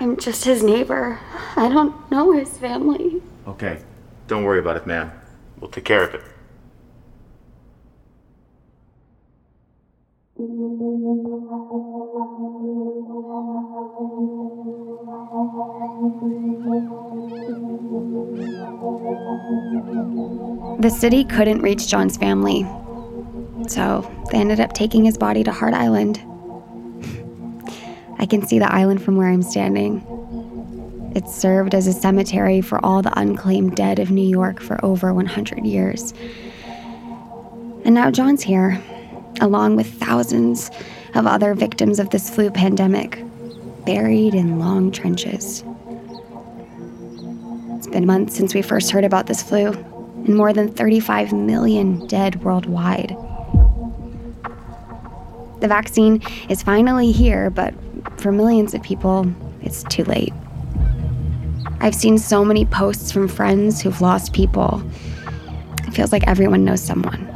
[0.00, 1.20] I'm just his neighbor.
[1.54, 3.22] I don't know his family.
[3.46, 3.78] Okay.
[4.26, 5.12] Don't worry about it, ma'am.
[5.60, 6.22] We'll take care of it.
[20.78, 22.66] The city couldn't reach John's family,
[23.66, 26.20] so they ended up taking his body to Hart Island.
[28.18, 30.04] I can see the island from where I'm standing.
[31.14, 35.14] It served as a cemetery for all the unclaimed dead of New York for over
[35.14, 36.12] 100 years.
[37.86, 38.82] And now John's here,
[39.40, 40.70] along with thousands
[41.14, 43.22] of other victims of this flu pandemic,
[43.86, 45.64] buried in long trenches.
[47.78, 49.72] It's been months since we first heard about this flu,
[50.24, 53.16] and more than 35 million dead worldwide.
[55.60, 57.74] The vaccine is finally here, but
[58.18, 60.32] for millions of people, it's too late.
[61.80, 64.82] I've seen so many posts from friends who've lost people.
[65.86, 67.35] It feels like everyone knows someone.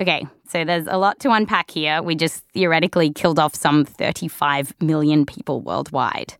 [0.00, 2.02] Okay, so there's a lot to unpack here.
[2.02, 6.34] We just theoretically killed off some 35 million people worldwide.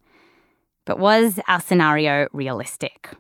[0.86, 3.10] But was our scenario realistic?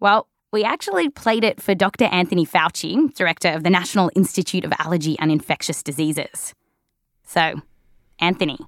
[0.00, 2.06] Well, we actually played it for Dr.
[2.06, 6.54] Anthony Fauci, director of the National Institute of Allergy and Infectious Diseases.
[7.26, 7.60] So,
[8.20, 8.58] Anthony,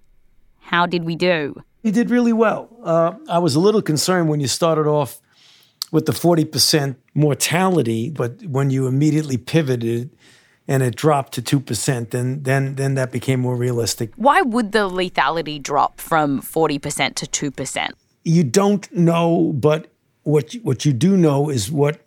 [0.60, 1.62] how did we do?
[1.82, 2.68] You did really well.
[2.82, 5.20] Uh, I was a little concerned when you started off
[5.90, 10.14] with the 40% mortality, but when you immediately pivoted
[10.66, 14.12] and it dropped to 2%, then, then, then that became more realistic.
[14.16, 17.90] Why would the lethality drop from 40% to 2%?
[18.24, 19.88] You don't know, but
[20.22, 22.00] what what you do know is what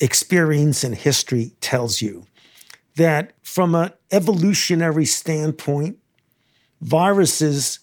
[0.00, 2.26] experience and history tells you
[2.96, 5.98] that from an evolutionary standpoint,
[6.80, 7.78] viruses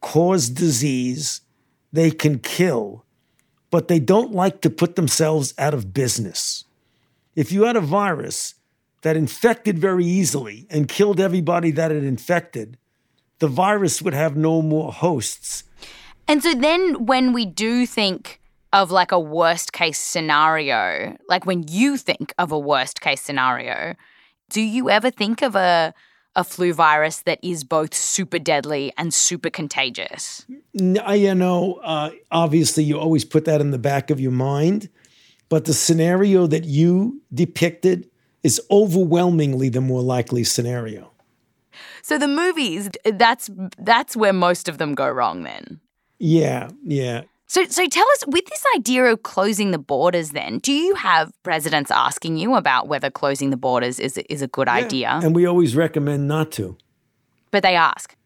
[0.00, 1.42] cause disease,
[1.92, 3.04] they can kill,
[3.70, 6.64] but they don't like to put themselves out of business.
[7.36, 8.54] If you had a virus
[9.02, 12.76] that infected very easily and killed everybody that it infected,
[13.38, 15.64] the virus would have no more hosts.
[16.28, 18.40] And so then when we do think
[18.72, 23.94] of like a worst case scenario, like when you think of a worst case scenario,
[24.50, 25.94] do you ever think of a
[26.36, 30.46] a flu virus that is both super deadly and super contagious?
[30.78, 34.88] N- You know, uh, obviously, you always put that in the back of your mind,
[35.48, 38.08] but the scenario that you depicted
[38.42, 41.10] is overwhelmingly the more likely scenario.
[42.02, 45.80] So the movies, that's that's where most of them go wrong then.
[46.18, 47.22] Yeah, yeah.
[47.46, 51.32] So so tell us with this idea of closing the borders then, do you have
[51.42, 55.20] presidents asking you about whether closing the borders is is a good idea?
[55.22, 56.76] And we always recommend not to.
[57.50, 58.16] But they ask.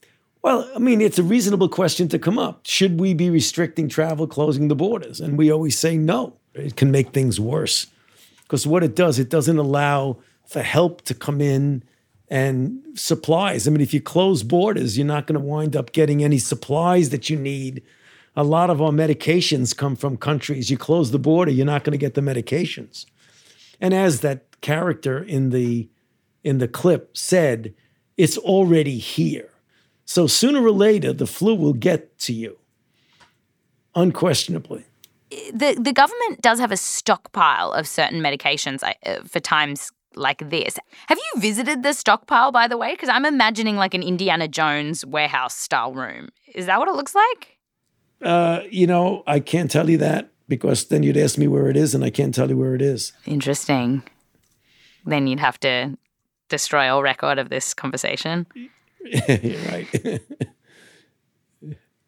[0.42, 2.66] Well, I mean, it's a reasonable question to come up.
[2.66, 5.18] Should we be restricting travel, closing the borders?
[5.18, 6.36] And we always say no.
[6.52, 7.86] It can make things worse.
[8.54, 11.82] Because what it does, it doesn't allow for help to come in
[12.28, 13.66] and supplies.
[13.66, 17.10] I mean, if you close borders, you're not going to wind up getting any supplies
[17.10, 17.82] that you need.
[18.36, 20.70] A lot of our medications come from countries.
[20.70, 23.06] You close the border, you're not going to get the medications.
[23.80, 25.88] And as that character in the
[26.44, 27.74] in the clip said,
[28.16, 29.50] it's already here.
[30.04, 32.56] So sooner or later, the flu will get to you,
[33.96, 34.84] unquestionably.
[35.52, 40.78] The the government does have a stockpile of certain medications uh, for times like this.
[41.08, 42.92] Have you visited the stockpile, by the way?
[42.92, 46.28] Because I'm imagining like an Indiana Jones warehouse style room.
[46.54, 47.58] Is that what it looks like?
[48.22, 51.76] Uh, you know, I can't tell you that because then you'd ask me where it
[51.76, 53.12] is, and I can't tell you where it is.
[53.26, 54.02] Interesting.
[55.04, 55.96] Then you'd have to
[56.48, 58.46] destroy all record of this conversation.
[59.28, 59.88] You're right.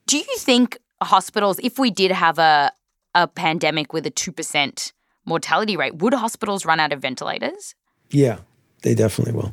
[0.06, 2.72] Do you think hospitals, if we did have a
[3.16, 4.92] a pandemic with a two percent
[5.24, 7.74] mortality rate, would hospitals run out of ventilators?
[8.10, 8.38] yeah,
[8.82, 9.52] they definitely will.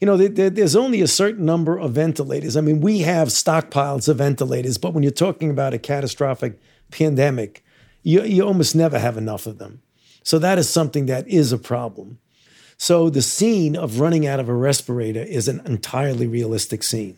[0.00, 2.56] You know, there- there- there's only a certain number of ventilators.
[2.56, 6.58] I mean, we have stockpiles of ventilators, but when you're talking about a catastrophic
[6.90, 7.62] pandemic,
[8.02, 9.82] you, you almost never have enough of them.
[10.24, 12.18] So that is something that is a problem.
[12.76, 17.16] So the scene of running out of a respirator is an entirely realistic scene.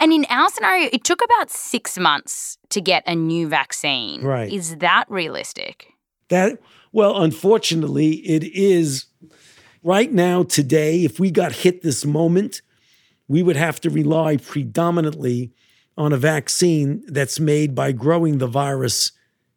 [0.00, 4.22] And in our scenario, it took about six months to get a new vaccine.
[4.22, 4.50] Right.
[4.50, 5.92] Is that realistic?
[6.28, 6.58] That
[6.92, 9.04] well, unfortunately, it is
[9.84, 11.04] right now today.
[11.04, 12.62] If we got hit this moment,
[13.28, 15.52] we would have to rely predominantly
[15.96, 19.12] on a vaccine that's made by growing the virus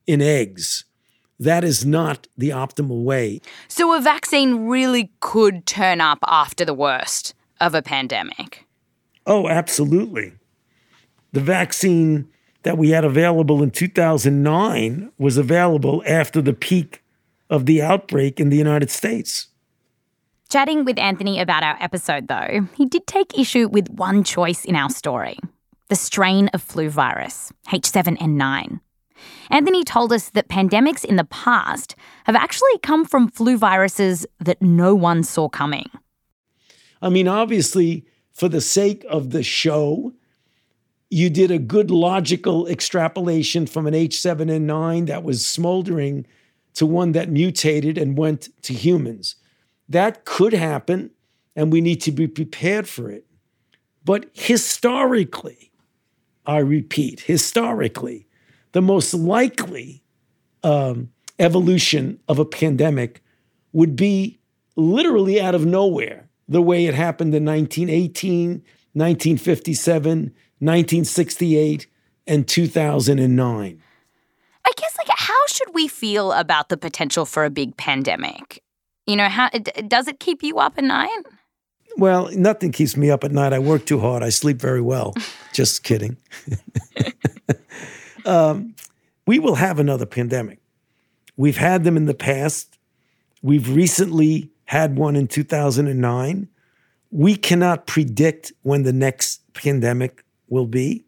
[0.05, 0.83] in eggs.
[1.39, 3.41] That is not the optimal way.
[3.67, 8.62] So a vaccine really could turn up after the worst of a pandemic.
[9.25, 10.33] Oh, absolutely.
[11.31, 12.27] The vaccine
[12.63, 17.03] that we had available in 2009 was available after the peak
[17.49, 19.47] of the outbreak in the United States.
[20.49, 24.75] Chatting with Anthony about our episode, though, he did take issue with one choice in
[24.75, 25.37] our story
[25.89, 28.79] the strain of flu virus, H7N9.
[29.49, 34.61] Anthony told us that pandemics in the past have actually come from flu viruses that
[34.61, 35.89] no one saw coming.
[37.01, 40.13] I mean, obviously, for the sake of the show,
[41.09, 46.25] you did a good logical extrapolation from an H7N9 that was smoldering
[46.73, 49.35] to one that mutated and went to humans.
[49.87, 51.11] That could happen,
[51.55, 53.25] and we need to be prepared for it.
[54.03, 55.71] But historically,
[56.45, 58.27] I repeat, historically,
[58.71, 60.01] the most likely
[60.63, 63.23] um, evolution of a pandemic
[63.71, 64.39] would be
[64.75, 68.63] literally out of nowhere, the way it happened in 1918,
[68.93, 70.19] 1957,
[70.59, 71.87] 1968,
[72.27, 73.81] and 2009.
[74.65, 78.63] I guess, like, how should we feel about the potential for a big pandemic?
[79.05, 81.09] You know, how does it keep you up at night?
[81.97, 83.53] Well, nothing keeps me up at night.
[83.53, 84.23] I work too hard.
[84.23, 85.13] I sleep very well.
[85.53, 86.17] Just kidding.
[88.25, 88.75] um,
[89.27, 90.59] we will have another pandemic.
[91.35, 92.77] We've had them in the past.
[93.41, 96.47] We've recently had one in 2009.
[97.11, 101.05] We cannot predict when the next pandemic will be,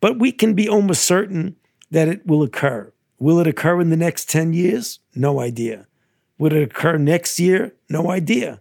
[0.00, 1.54] but we can be almost certain
[1.92, 2.92] that it will occur.
[3.20, 4.98] Will it occur in the next 10 years?
[5.14, 5.86] No idea.
[6.38, 7.72] Would it occur next year?
[7.88, 8.60] No idea.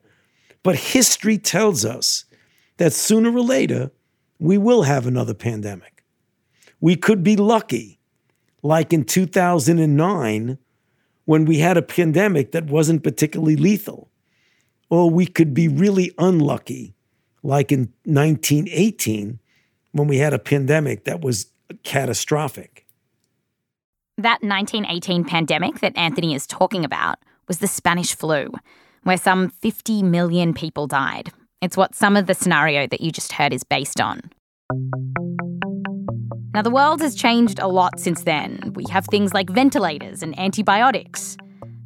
[0.62, 2.26] But history tells us
[2.78, 3.90] that sooner or later,
[4.38, 6.04] we will have another pandemic.
[6.80, 8.00] We could be lucky,
[8.62, 10.60] like in 2009,
[11.26, 14.12] when we had a pandemic that wasn't particularly lethal.
[14.90, 16.96] Or we could be really unlucky,
[17.44, 19.40] like in 1918,
[19.92, 21.48] when we had a pandemic that was
[21.84, 22.86] catastrophic.
[24.18, 28.52] That 1918 pandemic that Anthony is talking about was the Spanish flu,
[29.04, 31.32] where some 50 million people died.
[31.62, 34.22] It's what some of the scenario that you just heard is based on.
[36.54, 38.74] Now, the world has changed a lot since then.
[38.76, 41.38] We have things like ventilators and antibiotics,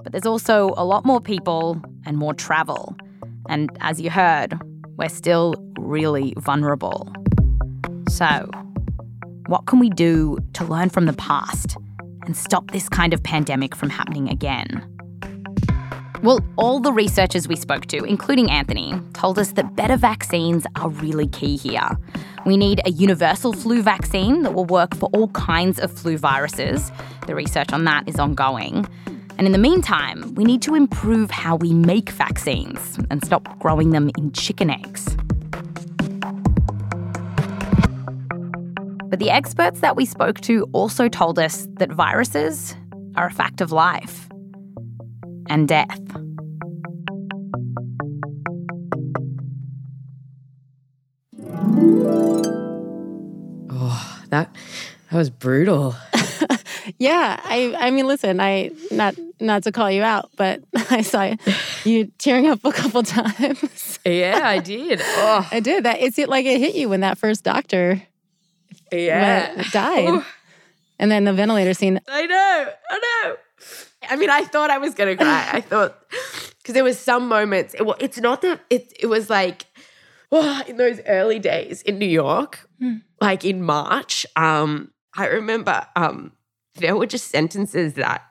[0.03, 2.95] but there's also a lot more people and more travel.
[3.49, 4.59] And as you heard,
[4.97, 7.11] we're still really vulnerable.
[8.09, 8.49] So,
[9.47, 11.77] what can we do to learn from the past
[12.25, 14.87] and stop this kind of pandemic from happening again?
[16.23, 20.89] Well, all the researchers we spoke to, including Anthony, told us that better vaccines are
[20.89, 21.97] really key here.
[22.45, 26.91] We need a universal flu vaccine that will work for all kinds of flu viruses.
[27.25, 28.87] The research on that is ongoing.
[29.41, 33.89] And in the meantime, we need to improve how we make vaccines and stop growing
[33.89, 35.17] them in chicken eggs.
[39.09, 42.75] But the experts that we spoke to also told us that viruses
[43.15, 44.29] are a fact of life
[45.49, 45.99] and death.
[53.71, 54.55] Oh, that
[55.09, 55.95] that was brutal.
[56.99, 61.33] Yeah, I I mean, listen, I not not to call you out, but I saw
[61.83, 63.99] you tearing up a couple times.
[64.05, 65.01] yeah, I did.
[65.03, 65.47] Oh.
[65.51, 65.83] I did.
[65.85, 68.01] That it's like it hit you when that first doctor
[68.91, 70.23] yeah went, died,
[70.99, 71.99] and then the ventilator scene.
[72.07, 73.35] I know, I know.
[74.09, 75.49] I mean, I thought I was gonna cry.
[75.53, 75.95] I thought
[76.57, 77.73] because there was some moments.
[77.73, 78.91] It, well, it's not that it.
[78.99, 79.65] It was like
[80.31, 83.01] oh, in those early days in New York, Mm.
[83.19, 84.25] like in March.
[84.35, 86.31] Um, I remember um,
[86.75, 88.23] there were just sentences that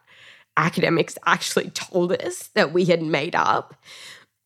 [0.56, 3.74] academics actually told us that we had made up,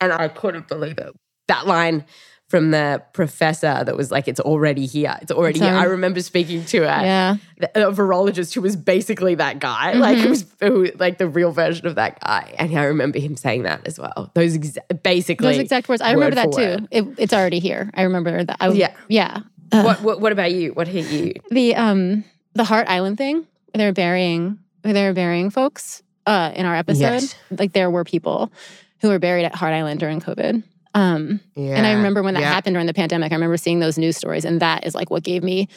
[0.00, 1.12] and I couldn't believe it.
[1.48, 2.04] That line
[2.48, 5.16] from the professor that was like, "It's already here.
[5.22, 5.70] It's already Sorry.
[5.72, 7.36] here." I remember speaking to a, Yeah.
[7.74, 10.24] a virologist who was basically that guy, like Mhm.
[10.24, 13.62] it was who, like the real version of that guy, and I remember him saying
[13.64, 14.30] that as well.
[14.34, 16.02] Those exa- basically Those exact words.
[16.02, 16.86] I remember that too.
[16.90, 17.90] It, it's already here.
[17.94, 18.56] I remember that.
[18.60, 18.92] I, Yeah.
[19.08, 19.40] yeah.
[19.72, 20.72] Uh, what, what what about you?
[20.74, 21.32] What hit you?
[21.50, 22.24] the um
[22.54, 23.46] the Hart Island thing?
[23.74, 27.00] They were burying they were burying folks uh in our episode.
[27.00, 27.34] Yes.
[27.50, 28.52] Like there were people
[29.00, 30.62] who were buried at Hart Island during COVID.
[30.94, 32.52] Um and I remember when that Yeah.
[32.52, 35.22] happened during the pandemic, I remember seeing those news stories and that is like what
[35.22, 35.68] gave me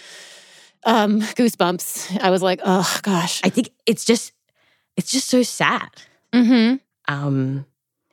[0.85, 2.19] um goosebumps.
[2.21, 3.41] I was like, oh gosh.
[3.43, 4.31] I think it's just
[4.95, 5.89] it's just so sad.
[6.33, 6.75] Mm-hmm.
[7.13, 7.65] Um,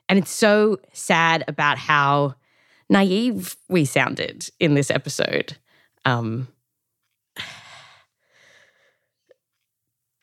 [0.07, 2.35] and it's so sad about how
[2.89, 5.57] naive we sounded in this episode.
[6.05, 6.47] Um,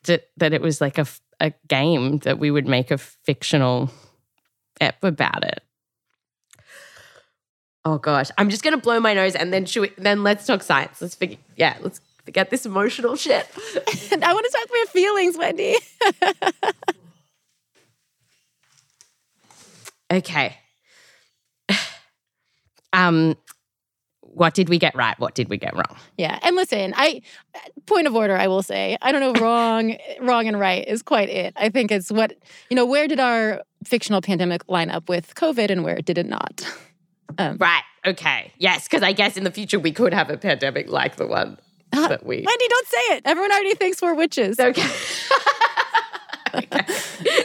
[0.03, 1.05] that that it was like a,
[1.39, 3.89] a game that we would make a fictional
[4.81, 5.61] ep about it.
[7.85, 10.63] Oh gosh, I'm just gonna blow my nose and then should we, then let's talk
[10.63, 11.01] science.
[11.01, 13.47] Let's figure yeah, let's forget this emotional shit.
[13.55, 15.75] I want to talk about feelings, Wendy.
[20.13, 20.57] Okay.
[22.95, 23.35] Um,
[24.35, 25.17] what did we get right?
[25.19, 25.97] What did we get wrong?
[26.17, 27.21] Yeah, and listen, I
[27.85, 31.29] point of order, I will say, I don't know, wrong, wrong and right is quite
[31.29, 31.53] it.
[31.55, 32.33] I think it's what
[32.69, 32.85] you know.
[32.85, 36.65] Where did our fictional pandemic line up with COVID, and where did it not?
[37.37, 37.83] Um, right.
[38.05, 38.51] Okay.
[38.57, 41.57] Yes, because I guess in the future we could have a pandemic like the one
[41.91, 42.37] that we.
[42.37, 43.23] Wendy, don't say it.
[43.25, 44.59] Everyone already thinks we're witches.
[44.59, 44.87] Okay.
[46.55, 46.85] Okay.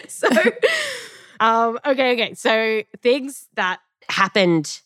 [0.07, 0.29] so,
[1.41, 2.35] um, okay, okay.
[2.35, 4.81] So things that happened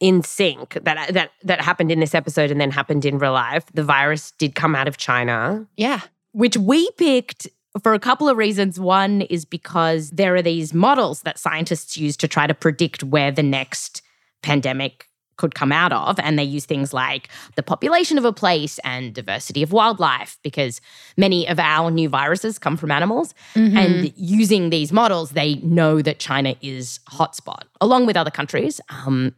[0.00, 3.64] in sync that that that happened in this episode and then happened in real life.
[3.72, 5.66] The virus did come out of China.
[5.76, 6.00] Yeah.
[6.32, 7.48] Which we picked
[7.82, 8.78] for a couple of reasons.
[8.78, 13.30] One is because there are these models that scientists use to try to predict where
[13.32, 14.02] the next
[14.42, 16.18] pandemic could come out of.
[16.20, 20.80] And they use things like the population of a place and diversity of wildlife, because
[21.18, 23.34] many of our new viruses come from animals.
[23.54, 23.76] Mhm.
[23.76, 28.80] And using these models, they know that China is hotspot, along with other countries.
[28.88, 29.34] Um,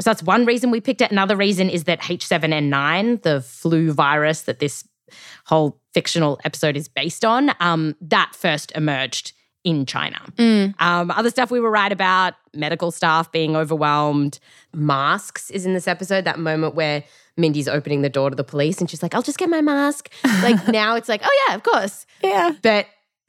[0.00, 1.10] so that's one reason we picked it.
[1.10, 4.86] Another reason is that H7N9, the flu virus that this
[5.46, 9.32] whole fictional episode is based on, um, that first emerged
[9.62, 10.20] in China.
[10.36, 10.74] Mm.
[10.80, 14.38] Um, other stuff we were right about medical staff being overwhelmed.
[14.74, 17.02] Masks is in this episode, that moment where
[17.36, 20.12] Mindy's opening the door to the police and she's like, I'll just get my mask.
[20.24, 22.06] Like now it's like, oh, yeah, of course.
[22.22, 22.52] Yeah.
[22.62, 22.86] But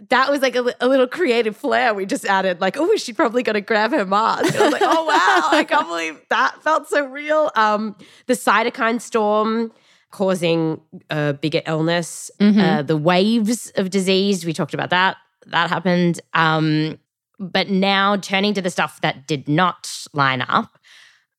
[0.09, 2.59] that was like a, a little creative flair we just added.
[2.61, 4.53] Like, oh, she's probably going to grab her mask.
[4.53, 7.49] And I was like, oh, wow, I can't believe that felt so real.
[7.55, 7.95] Um,
[8.27, 9.71] the cytokine storm
[10.11, 12.61] causing a bigger illness, Mhm.
[12.79, 15.17] uh, the waves of disease, we talked about that.
[15.47, 16.19] That happened.
[16.33, 16.97] Um,
[17.39, 20.77] but now turning to the stuff that did not line up.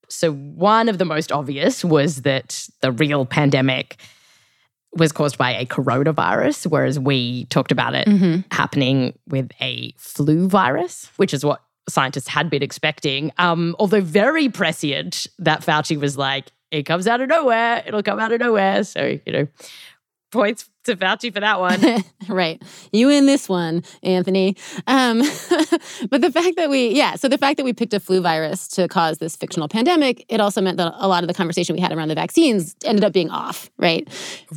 [0.08, 3.96] So, one of the most obvious was that the real pandemic
[4.96, 8.44] was caused by a coronavirus, whereas we talked about it Mhm.
[8.52, 13.30] happening with a flu virus, which is what scientists had been expecting.
[13.38, 18.18] Um, although very prescient that Fauci was like, it comes out of nowhere, it'll come
[18.18, 18.82] out of nowhere.
[18.82, 19.46] So, you know,
[20.36, 21.80] points to Fauci for that one.
[22.28, 22.62] right.
[22.92, 24.56] You in this one, Anthony.
[24.86, 25.18] Um,
[26.10, 28.68] but the fact that we, yeah, so the fact that we picked a flu virus
[28.68, 31.80] to cause this fictional pandemic, it also meant that a lot of the conversation we
[31.80, 34.08] had around the vaccines ended up being off, right?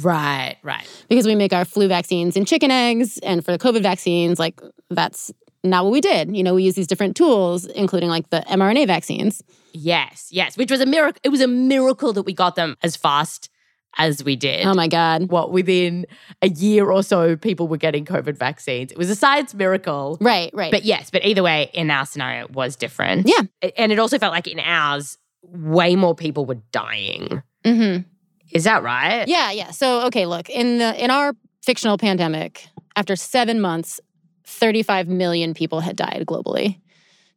[0.01, 1.05] Right, right.
[1.09, 4.61] Because we make our flu vaccines in chicken eggs, and for the COVID vaccines, like
[4.89, 5.31] that's
[5.63, 6.35] not what we did.
[6.35, 9.43] You know, we use these different tools, including like the mRNA vaccines.
[9.73, 11.19] Yes, yes, which was a miracle.
[11.23, 13.49] It was a miracle that we got them as fast
[13.97, 14.65] as we did.
[14.65, 15.29] Oh my God.
[15.29, 16.05] What, within
[16.41, 18.91] a year or so, people were getting COVID vaccines.
[18.91, 20.17] It was a science miracle.
[20.21, 20.71] Right, right.
[20.71, 23.27] But yes, but either way, in our scenario, it was different.
[23.27, 23.69] Yeah.
[23.77, 27.41] And it also felt like in ours, way more people were dying.
[27.63, 28.03] Mm-hmm.
[28.51, 29.27] Is that right?
[29.27, 29.71] Yeah, yeah.
[29.71, 33.99] So okay, look, in the in our fictional pandemic, after seven months,
[34.45, 36.79] 35 million people had died globally.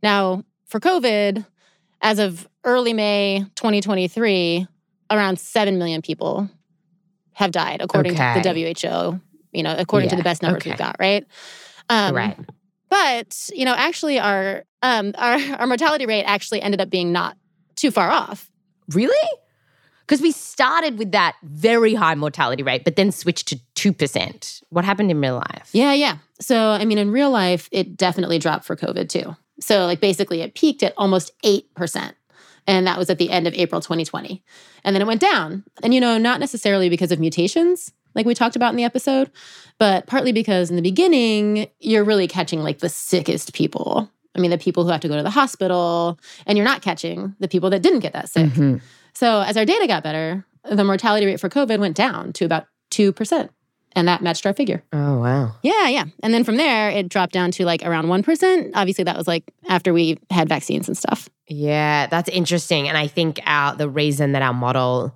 [0.02, 1.44] Now, for COVID,
[2.00, 4.66] as of early May 2023,
[5.12, 6.48] around 7 million people
[7.34, 9.20] have died, according to the WHO,
[9.52, 10.70] you know, according to the best numbers okay.
[10.70, 11.26] we've got, right?
[11.88, 12.38] Um, right.
[12.88, 17.36] But, you know, actually our um our, our mortality rate actually ended up being not
[17.76, 18.50] too far off.
[18.90, 19.28] Really?
[20.00, 24.62] Because we started with that very high mortality rate, but then switched to 2%.
[24.68, 25.70] What happened in real life?
[25.72, 26.18] Yeah, yeah.
[26.40, 29.36] So, I mean, in real life, it definitely dropped for COVID too.
[29.60, 32.12] So, like, basically, it peaked at almost 8%.
[32.66, 34.42] And that was at the end of April 2020.
[34.84, 35.64] And then it went down.
[35.82, 39.30] And, you know, not necessarily because of mutations, like we talked about in the episode,
[39.78, 44.10] but partly because in the beginning, you're really catching like the sickest people.
[44.34, 47.34] I mean, the people who have to go to the hospital, and you're not catching
[47.38, 48.46] the people that didn't get that sick.
[48.46, 48.76] Mm-hmm.
[49.14, 52.66] So, as our data got better, the mortality rate for COVID went down to about
[52.92, 53.50] 2%.
[53.94, 54.82] And that matched our figure.
[54.92, 55.54] Oh, wow.
[55.62, 56.04] Yeah, yeah.
[56.22, 58.70] And then from there, it dropped down to like around 1%.
[58.74, 61.28] Obviously, that was like after we had vaccines and stuff.
[61.48, 62.88] Yeah, that's interesting.
[62.88, 65.14] And I think our the reason that our model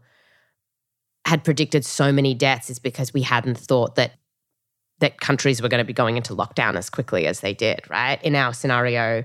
[1.24, 4.12] had predicted so many deaths is because we hadn't thought that
[5.00, 8.22] that countries were going to be going into lockdown as quickly as they did, right?
[8.22, 9.24] In our scenario,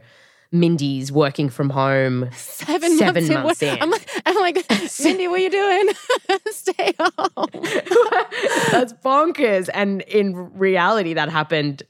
[0.51, 3.43] Mindy's working from home Seven, seven months, in.
[3.43, 3.81] months What- in.
[3.81, 4.65] I'm like, I'm like,
[5.03, 5.89] Mindy, what are you doing?
[6.51, 7.47] Stay home.
[8.71, 9.69] That's bonkers.
[9.73, 11.83] And in reality, that happened,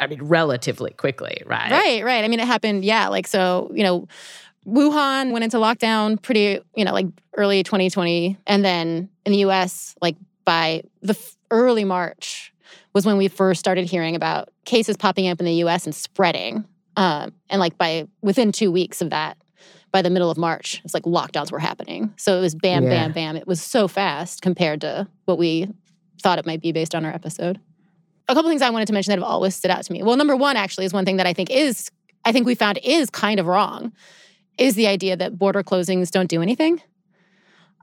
[0.00, 1.70] I mean, relatively quickly, right?
[1.70, 2.24] Right, right.
[2.24, 3.08] I mean, it happened, yeah.
[3.08, 4.08] Like, so, you know,
[4.66, 7.06] Wuhan went into lockdown pretty, you know, like
[7.36, 8.36] early 2020.
[8.46, 12.52] And then in the US, like by the f- early March
[12.94, 16.64] was when we first started hearing about cases popping up in the US and spreading.
[16.98, 19.38] Um, and like by within two weeks of that,
[19.92, 22.12] by the middle of March, it's like lockdowns were happening.
[22.16, 22.90] So it was bam, Yeah.
[22.90, 23.36] bam, bam.
[23.36, 25.68] It was so fast compared to what we
[26.22, 27.58] thought it might be based on our episode.
[28.28, 30.02] A couple things I wanted to mention that have always stood out to me.
[30.02, 31.90] Well, number one actually is one thing that I think is,
[32.24, 33.92] I think we found is kind of wrong,
[34.58, 36.82] is the idea that border closings don't do anything.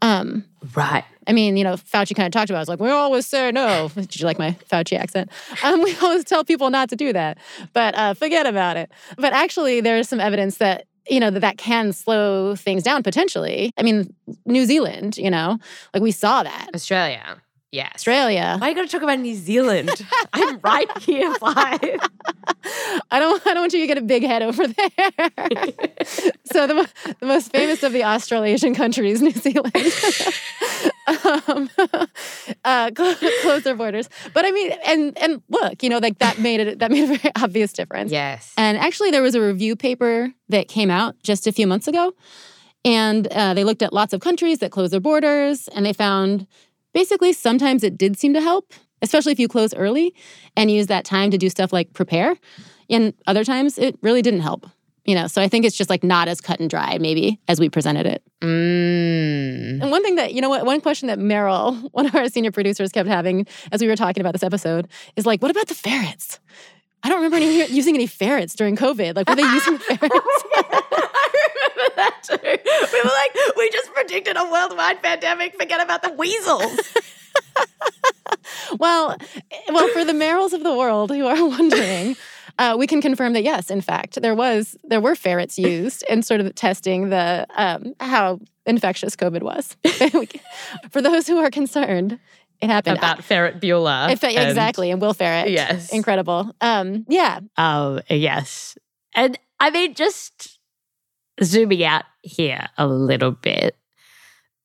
[0.01, 1.03] Um, Right.
[1.27, 2.59] I mean, you know, Fauci kind of talked about.
[2.59, 2.61] it.
[2.63, 3.89] It's like we always say no.
[3.95, 5.29] Did you like my Fauci accent?
[5.63, 7.37] Um, we always tell people not to do that,
[7.73, 8.91] but uh, forget about it.
[9.17, 13.71] But actually, there's some evidence that you know that that can slow things down potentially.
[13.77, 14.13] I mean,
[14.45, 15.59] New Zealand, you know,
[15.93, 16.69] like we saw that.
[16.73, 17.41] Australia.
[17.75, 17.91] Yes.
[17.95, 18.55] Australia.
[18.57, 19.89] Why are you going to talk about New Zealand?
[20.33, 21.99] I'm right here, Blythe.
[23.11, 24.87] I don't I don't want you to get a big head over there.
[26.45, 29.75] so the, the most famous of the Australasian countries, New Zealand,
[31.47, 31.69] um,
[32.63, 34.07] uh, cl- close their borders.
[34.33, 37.17] But I mean, and and look, you know, like that made it that made a
[37.17, 38.09] very obvious difference.
[38.09, 38.53] Yes.
[38.57, 42.13] And actually, there was a review paper that came out just a few months ago,
[42.85, 46.47] and uh, they looked at lots of countries that closed their borders, and they found
[46.95, 48.73] basically sometimes it did seem to help,
[49.03, 50.15] especially if you close early
[50.55, 52.35] and use that time to do stuff like prepare.
[52.89, 54.65] And other times it really didn't help.
[55.03, 57.59] You know, so I think it's just like not as cut and dry, maybe, as
[57.59, 58.23] we presented it.
[58.41, 59.83] Mm.
[59.83, 62.51] And one thing that, you know what, one question that Meryl, one of our senior
[62.51, 65.75] producers, kept having as we were talking about this episode is like, what about the
[65.75, 66.39] ferrets?
[67.03, 69.15] I don't remember any, using any ferrets during COVID.
[69.15, 70.43] Like, were they using ferrets?
[72.05, 72.37] that too.
[72.43, 75.55] We were like, we just predicted a worldwide pandemic.
[75.59, 76.79] Forget about the weasels.
[78.79, 79.15] well,
[79.69, 82.15] well, for the Meryls of the world who are wondering,
[82.57, 86.21] uh, we can confirm that yes, in fact, there was there were ferrets used in
[86.21, 89.75] sort of testing the um, how infectious COVID was.
[90.89, 92.19] for those who are concerned,
[92.61, 94.11] it happened about Ferret Bueller.
[94.11, 95.51] If- exactly, and Will Ferret.
[95.51, 95.91] Yes.
[95.91, 96.51] incredible.
[96.61, 98.77] Um, yeah, Oh, yes.
[99.13, 100.54] And I mean, just
[101.43, 103.75] zooming out here a little bit,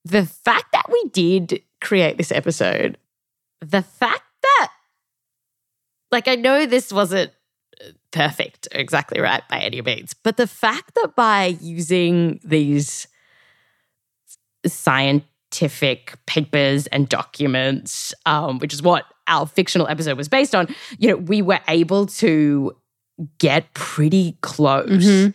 [0.05, 2.97] the fact that we did create this episode,
[3.61, 4.71] the fact that,
[6.11, 7.33] like, I know this wasn't
[8.13, 13.07] perfect, exactly right by any means, but the fact that by using these
[14.67, 21.09] scientific papers and documents, um, which is what our fictional episode was based on, you
[21.09, 22.77] know, we were able to
[23.39, 24.89] get pretty close.
[24.91, 25.35] Mhm.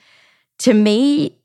[0.60, 1.38] To me,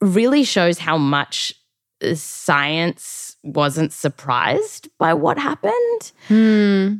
[0.00, 1.54] really shows how much
[2.02, 6.12] uh, science wasn't surprised by what happened.
[6.28, 6.94] Hmm.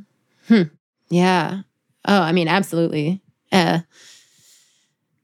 [0.49, 0.63] Hmm.
[1.09, 1.63] Yeah.
[2.07, 3.21] Oh, I mean, absolutely.
[3.53, 3.81] Uh,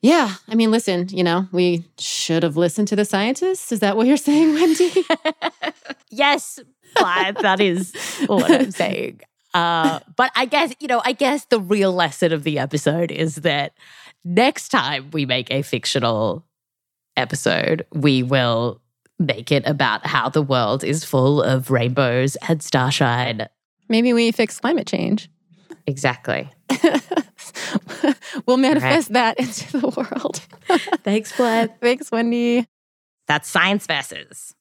[0.01, 0.35] yeah.
[0.49, 3.71] I mean, listen, you know, we should have listened to the scientists.
[3.71, 4.93] Is that what you're saying, Wendy?
[6.15, 6.61] Yes,
[6.95, 7.95] Blythe, that is
[8.27, 9.23] what I'm saying.
[9.55, 13.37] Uh, but I guess, you know, I guess the real lesson of the episode is
[13.37, 13.73] that
[14.25, 16.45] next time we make a fictional
[17.17, 18.81] episode, we will
[19.19, 23.49] make it about how the world is full of rainbows and starshine.
[23.89, 25.29] Maybe we fix climate change.
[25.87, 26.51] Exactly.
[28.47, 30.41] we'll manifest that into the world.
[31.05, 31.71] Thanks, Blythe.
[31.81, 32.67] Thanks, Wendy.
[33.29, 34.55] That's Science Versus.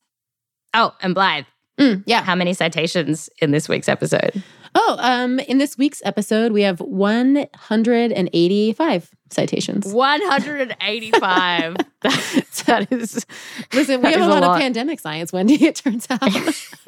[0.74, 1.46] Oh, and Blythe.
[1.80, 2.22] Mm, yeah.
[2.24, 4.44] How many citations in this week's episode?
[4.74, 9.94] Oh, um, in this week's episode, we have 185 citations.
[9.94, 11.76] 185.
[12.02, 13.26] that, that is.
[13.74, 14.56] Listen, we have a lot, lot.
[14.56, 16.22] of pandemic science, Wendy, it turns out.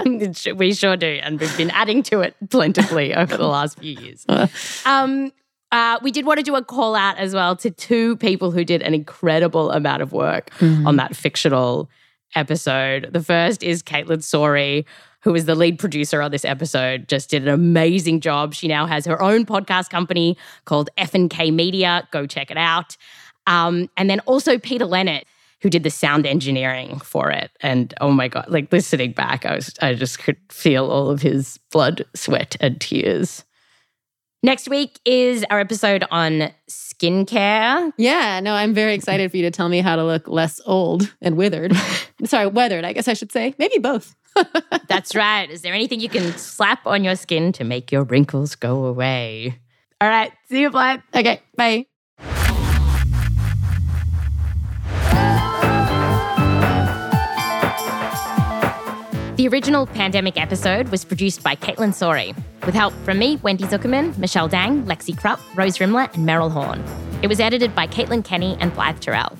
[0.57, 1.19] we sure do.
[1.23, 4.25] And we've been adding to it plentifully over the last few years.
[4.85, 5.31] Um,
[5.71, 8.63] uh, we did want to do a call out as well to two people who
[8.63, 10.85] did an incredible amount of work Mhm.
[10.85, 11.89] on that fictional
[12.35, 13.09] episode.
[13.11, 14.85] The first is Kaitlyn Sawrey,
[15.23, 18.53] who is the lead producer on this episode, just did an amazing job.
[18.53, 22.07] She now has her own podcast company called F&K Media.
[22.11, 22.97] Go check it out.
[23.47, 25.25] Um, and then also Peter Leonard,
[25.61, 27.51] who did the sound engineering for it.
[27.61, 31.21] And oh my God, like listening back, I was I just could feel all of
[31.21, 33.45] his blood, sweat, and tears.
[34.45, 37.93] Next week is our episode on skincare.
[37.97, 41.13] Yeah, no, I'm very excited for you to tell me how to look less old
[41.21, 41.73] and withered.
[42.25, 43.55] Sorry, weathered, I guess I should say.
[43.57, 44.17] Maybe both.
[44.87, 45.49] That's right.
[45.49, 49.59] Is there anything you can slap on your skin to make your wrinkles go away?
[50.01, 50.31] All right.
[50.49, 51.01] See you, Blythe.
[51.15, 51.85] Okay, bye.
[59.35, 64.15] The original pandemic episode was produced by Kaitlyn Sawrey, with help from me, Wendy Zukerman,
[64.17, 66.83] Michelle Dang, Lexi Krupp, Rose Rimler, and Meryl Horn.
[67.23, 69.35] It was edited by Caitlin Kenney and Blythe Terrell.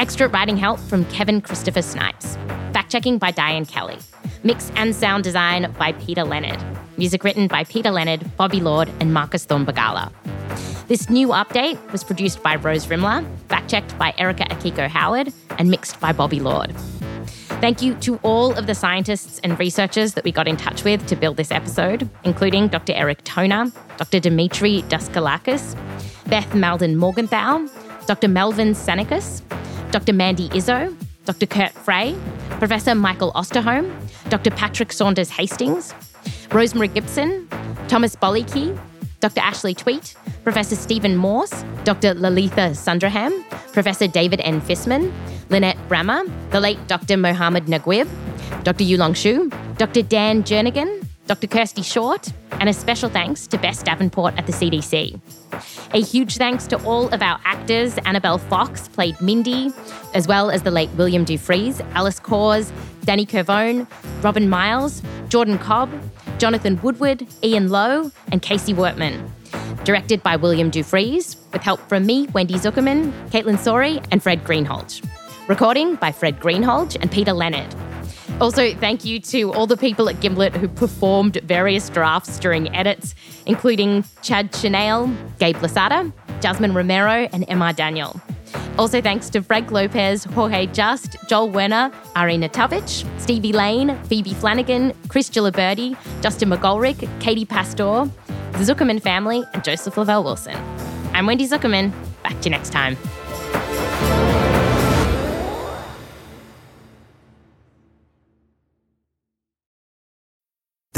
[0.00, 2.36] Extra writing help from Kevin Christopher Snipes.
[2.72, 3.98] Fact checking by Diane Kelly.
[4.42, 6.58] Mix and sound design by Peter Leonard.
[6.96, 10.10] Music written by Peter Leonard, Bobby Lord, and Marcus Thorne Bagala.
[10.88, 15.70] This new update was produced by Rose Rimler, fact checked by Erika Akiko Howard, and
[15.70, 16.74] mixed by Bobby Lord.
[17.60, 21.06] Thank you to all of the scientists and researchers that we got in touch with
[21.08, 22.94] to build this episode, including Dr.
[22.94, 24.18] Eric Toner, Dr.
[24.18, 25.76] Demetre Daskalakis,
[26.26, 27.68] Beth Maldin Morgenthau,
[28.06, 28.28] Dr.
[28.28, 29.42] Melvin Sanicas,
[29.90, 30.12] Dr.
[30.12, 31.46] Mandy Izzo, Dr.
[31.46, 32.16] Kurt Frey,
[32.58, 33.90] Professor Michael Osterholm,
[34.28, 34.50] Dr.
[34.50, 35.94] Patrick Saunders Hastings,
[36.52, 37.48] Rosemary Gibson,
[37.88, 38.78] Thomas Bollyky,
[39.20, 39.40] Dr.
[39.40, 40.14] Ashleigh Tuite,
[40.44, 42.14] Professor Stephen Morse, Dr.
[42.14, 43.32] Lalitha Sundaram,
[43.72, 44.60] Professor David N.
[44.60, 45.12] Fisman,
[45.50, 47.16] Lynette Brammer, the late Dr.
[47.16, 48.08] Mohammed Naguib,
[48.64, 48.84] Dr.
[48.84, 50.02] Yuelong Shu, Dr.
[50.02, 51.46] Dan Jernigan, Dr.
[51.46, 55.20] Kirsty Short, and a special thanks to Bess Davenport at the CDC.
[55.94, 57.96] A huge thanks to all of our actors.
[57.98, 59.72] Annabelle Fox played Mindy,
[60.12, 62.72] as well as the late William Dufris, Alice Cause,
[63.04, 63.86] Danny Curvone,
[64.24, 65.88] Robin Miles, Jordan Cobb,
[66.38, 69.30] Jonathan Woodward, Ian Lowe, and Casey Wortman.
[69.84, 75.00] Directed by William Dufris, with help from me, Wendy Zukerman, Kaitlyn Sawrey, and Fred Greenhalgh.
[75.48, 77.72] Recording by Fred Greenhalgh and Peter Leonard.
[78.40, 83.14] Also, thank you to all the people at Gimlet who performed various drafts during edits,
[83.44, 86.10] including Chad Chanel, Gabe Lasada,
[86.40, 88.18] Jasmine Romero, and Emma Daniel.
[88.78, 94.94] Also, thanks to Frank Lopez, Jorge Just, Joel Werner, Arina Tavich, Stevie Lane, Phoebe Flanagan,
[95.08, 98.10] Chris Giliberti, Justin McGolrick, Katie Pastor,
[98.52, 100.56] the Zukerman family, and Joseph Lavelle Wilson.
[101.12, 101.92] I'm Wendy Zukerman.
[102.22, 102.96] Back to you next time.